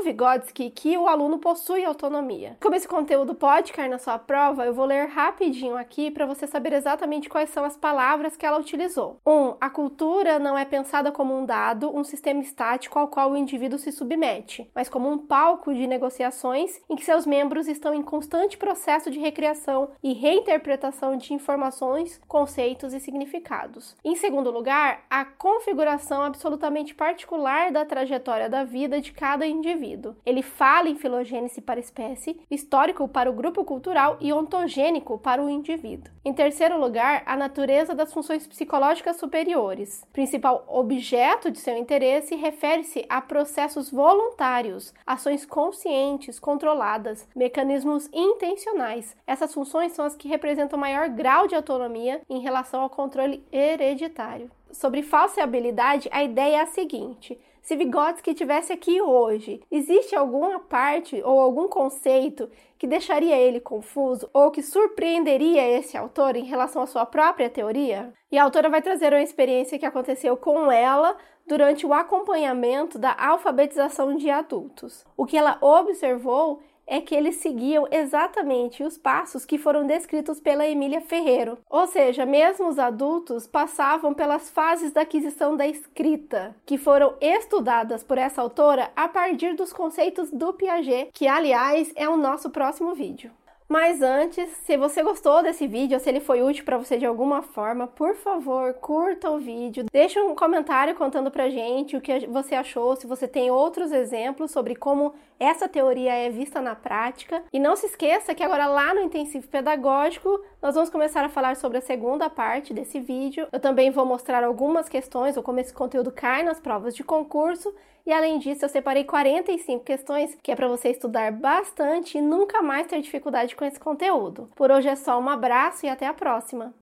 Vygotsky 0.02 0.70
que 0.70 0.96
o 0.96 1.08
aluno 1.08 1.38
possui 1.38 1.84
autonomia. 1.84 2.56
Como 2.60 2.74
esse 2.74 2.88
conteúdo 2.88 3.34
pode 3.34 3.72
cair 3.72 3.88
na 3.88 3.98
sua 3.98 4.18
prova, 4.18 4.64
eu 4.64 4.72
vou 4.72 4.84
ler 4.84 5.08
rapidinho 5.08 5.76
aqui 5.76 6.10
para 6.10 6.26
você 6.26 6.46
saber 6.46 6.72
exatamente 6.72 7.28
quais 7.28 7.50
são 7.50 7.64
as 7.64 7.76
palavras 7.76 8.36
que 8.36 8.46
ela 8.46 8.58
utilizou. 8.58 9.20
1. 9.26 9.30
Um, 9.30 9.56
a 9.60 9.68
cultura 9.68 10.38
não 10.38 10.56
é 10.56 10.64
pensada 10.64 11.10
como 11.10 11.36
um 11.36 11.44
dado, 11.44 11.94
um 11.94 12.04
sistema 12.04 12.40
estático 12.40 12.98
ao 12.98 13.08
qual 13.08 13.32
o 13.32 13.36
indivíduo 13.36 13.78
se 13.78 13.92
submete, 13.92 14.70
mas 14.74 14.88
como 14.88 15.10
um 15.10 15.18
palco 15.18 15.74
de 15.74 15.86
negociações 15.86 16.80
em 16.88 16.96
que 16.96 17.04
seus 17.04 17.26
membros 17.26 17.68
estão 17.68 17.94
em 17.94 18.02
constante 18.02 18.56
processo 18.56 19.10
de 19.10 19.18
recriação 19.18 19.90
e 20.02 20.12
reinterpretação 20.12 21.16
de 21.16 21.34
informações, 21.34 22.20
conceitos 22.28 22.92
e 22.94 23.00
significados. 23.00 23.96
Em 24.04 24.14
segundo 24.14 24.50
lugar, 24.50 25.04
a 25.10 25.24
configuração 25.24 26.22
absolutamente 26.22 26.94
particular 26.94 27.72
da 27.72 27.84
trajetória 27.84 28.48
da 28.48 28.64
vida 28.64 29.00
de 29.00 29.12
cada 29.12 29.46
indivíduo 29.46 29.63
indivíduo. 29.64 30.14
Ele 30.24 30.42
fala 30.42 30.88
em 30.88 30.96
filogênese 30.96 31.60
para 31.60 31.80
espécie, 31.80 32.40
histórico 32.50 33.08
para 33.08 33.30
o 33.30 33.32
grupo 33.32 33.64
cultural 33.64 34.18
e 34.20 34.32
ontogênico 34.32 35.18
para 35.18 35.42
o 35.42 35.48
indivíduo. 35.48 36.12
Em 36.24 36.32
terceiro 36.32 36.78
lugar, 36.78 37.22
a 37.26 37.36
natureza 37.36 37.94
das 37.94 38.12
funções 38.12 38.46
psicológicas 38.46 39.16
superiores. 39.16 40.06
Principal 40.12 40.64
objeto 40.68 41.50
de 41.50 41.58
seu 41.58 41.76
interesse 41.76 42.34
refere-se 42.34 43.04
a 43.08 43.20
processos 43.20 43.90
voluntários, 43.90 44.92
ações 45.06 45.46
conscientes, 45.46 46.38
controladas, 46.38 47.26
mecanismos 47.34 48.08
intencionais. 48.12 49.16
Essas 49.26 49.52
funções 49.52 49.92
são 49.92 50.04
as 50.04 50.16
que 50.16 50.28
representam 50.28 50.78
maior 50.78 51.08
grau 51.08 51.46
de 51.46 51.54
autonomia 51.54 52.20
em 52.28 52.40
relação 52.40 52.82
ao 52.82 52.90
controle 52.90 53.44
hereditário. 53.50 54.50
Sobre 54.74 55.02
falseabilidade, 55.02 56.08
a 56.10 56.24
ideia 56.24 56.56
é 56.56 56.60
a 56.60 56.66
seguinte: 56.66 57.38
se 57.64 57.76
Vygotsky 57.76 58.34
tivesse 58.34 58.74
aqui 58.74 59.00
hoje, 59.00 59.62
existe 59.70 60.14
alguma 60.14 60.60
parte 60.60 61.22
ou 61.24 61.40
algum 61.40 61.66
conceito 61.66 62.46
que 62.78 62.86
deixaria 62.86 63.38
ele 63.38 63.58
confuso 63.58 64.28
ou 64.34 64.50
que 64.50 64.62
surpreenderia 64.62 65.66
esse 65.66 65.96
autor 65.96 66.36
em 66.36 66.44
relação 66.44 66.82
à 66.82 66.86
sua 66.86 67.06
própria 67.06 67.48
teoria? 67.48 68.12
E 68.30 68.36
a 68.36 68.44
autora 68.44 68.68
vai 68.68 68.82
trazer 68.82 69.14
uma 69.14 69.22
experiência 69.22 69.78
que 69.78 69.86
aconteceu 69.86 70.36
com 70.36 70.70
ela 70.70 71.16
durante 71.46 71.86
o 71.86 71.94
acompanhamento 71.94 72.98
da 72.98 73.16
alfabetização 73.18 74.14
de 74.14 74.28
adultos. 74.28 75.02
O 75.16 75.24
que 75.24 75.38
ela 75.38 75.56
observou 75.62 76.60
é 76.86 77.00
que 77.00 77.14
eles 77.14 77.36
seguiam 77.36 77.86
exatamente 77.90 78.82
os 78.82 78.98
passos 78.98 79.44
que 79.44 79.58
foram 79.58 79.86
descritos 79.86 80.40
pela 80.40 80.66
Emília 80.66 81.00
Ferreiro. 81.00 81.58
Ou 81.68 81.86
seja, 81.86 82.26
mesmo 82.26 82.68
os 82.68 82.78
adultos 82.78 83.46
passavam 83.46 84.14
pelas 84.14 84.50
fases 84.50 84.92
da 84.92 85.02
aquisição 85.02 85.56
da 85.56 85.66
escrita, 85.66 86.54
que 86.66 86.78
foram 86.78 87.14
estudadas 87.20 88.02
por 88.02 88.18
essa 88.18 88.42
autora 88.42 88.90
a 88.94 89.08
partir 89.08 89.54
dos 89.54 89.72
conceitos 89.72 90.30
do 90.30 90.52
Piaget, 90.52 91.10
que 91.12 91.26
aliás 91.26 91.92
é 91.96 92.08
o 92.08 92.16
nosso 92.16 92.50
próximo 92.50 92.94
vídeo. 92.94 93.30
Mas 93.66 94.02
antes, 94.02 94.48
se 94.64 94.76
você 94.76 95.02
gostou 95.02 95.42
desse 95.42 95.66
vídeo, 95.66 95.98
se 95.98 96.08
ele 96.08 96.20
foi 96.20 96.42
útil 96.42 96.64
para 96.64 96.76
você 96.76 96.98
de 96.98 97.06
alguma 97.06 97.40
forma, 97.40 97.86
por 97.86 98.14
favor, 98.14 98.74
curta 98.74 99.30
o 99.30 99.38
vídeo, 99.38 99.86
deixe 99.90 100.20
um 100.20 100.34
comentário 100.34 100.94
contando 100.94 101.30
pra 101.30 101.48
gente 101.48 101.96
o 101.96 102.00
que 102.00 102.26
você 102.26 102.54
achou, 102.54 102.94
se 102.94 103.06
você 103.06 103.26
tem 103.26 103.50
outros 103.50 103.90
exemplos 103.90 104.50
sobre 104.50 104.76
como 104.76 105.14
essa 105.38 105.68
teoria 105.68 106.12
é 106.12 106.30
vista 106.30 106.60
na 106.60 106.74
prática. 106.74 107.42
E 107.52 107.58
não 107.58 107.76
se 107.76 107.86
esqueça 107.86 108.34
que 108.34 108.42
agora 108.42 108.66
lá 108.66 108.94
no 108.94 109.00
intensivo 109.00 109.48
pedagógico, 109.48 110.40
nós 110.62 110.74
vamos 110.74 110.90
começar 110.90 111.24
a 111.24 111.28
falar 111.28 111.56
sobre 111.56 111.78
a 111.78 111.82
segunda 111.82 112.30
parte 112.30 112.72
desse 112.72 113.00
vídeo. 113.00 113.48
Eu 113.52 113.60
também 113.60 113.90
vou 113.90 114.06
mostrar 114.06 114.44
algumas 114.44 114.88
questões 114.88 115.36
ou 115.36 115.42
como 115.42 115.60
esse 115.60 115.72
conteúdo 115.72 116.12
cai 116.12 116.42
nas 116.42 116.60
provas 116.60 116.94
de 116.94 117.02
concurso 117.02 117.74
e 118.06 118.12
além 118.12 118.38
disso, 118.38 118.64
eu 118.64 118.68
separei 118.68 119.04
45 119.04 119.82
questões 119.82 120.34
que 120.42 120.52
é 120.52 120.56
para 120.56 120.68
você 120.68 120.90
estudar 120.90 121.32
bastante 121.32 122.18
e 122.18 122.20
nunca 122.20 122.60
mais 122.60 122.86
ter 122.86 123.00
dificuldade 123.00 123.56
com 123.56 123.64
esse 123.64 123.80
conteúdo. 123.80 124.50
Por 124.54 124.70
hoje 124.70 124.88
é 124.88 124.96
só 124.96 125.18
um 125.18 125.28
abraço 125.28 125.86
e 125.86 125.88
até 125.88 126.06
a 126.06 126.12
próxima! 126.12 126.74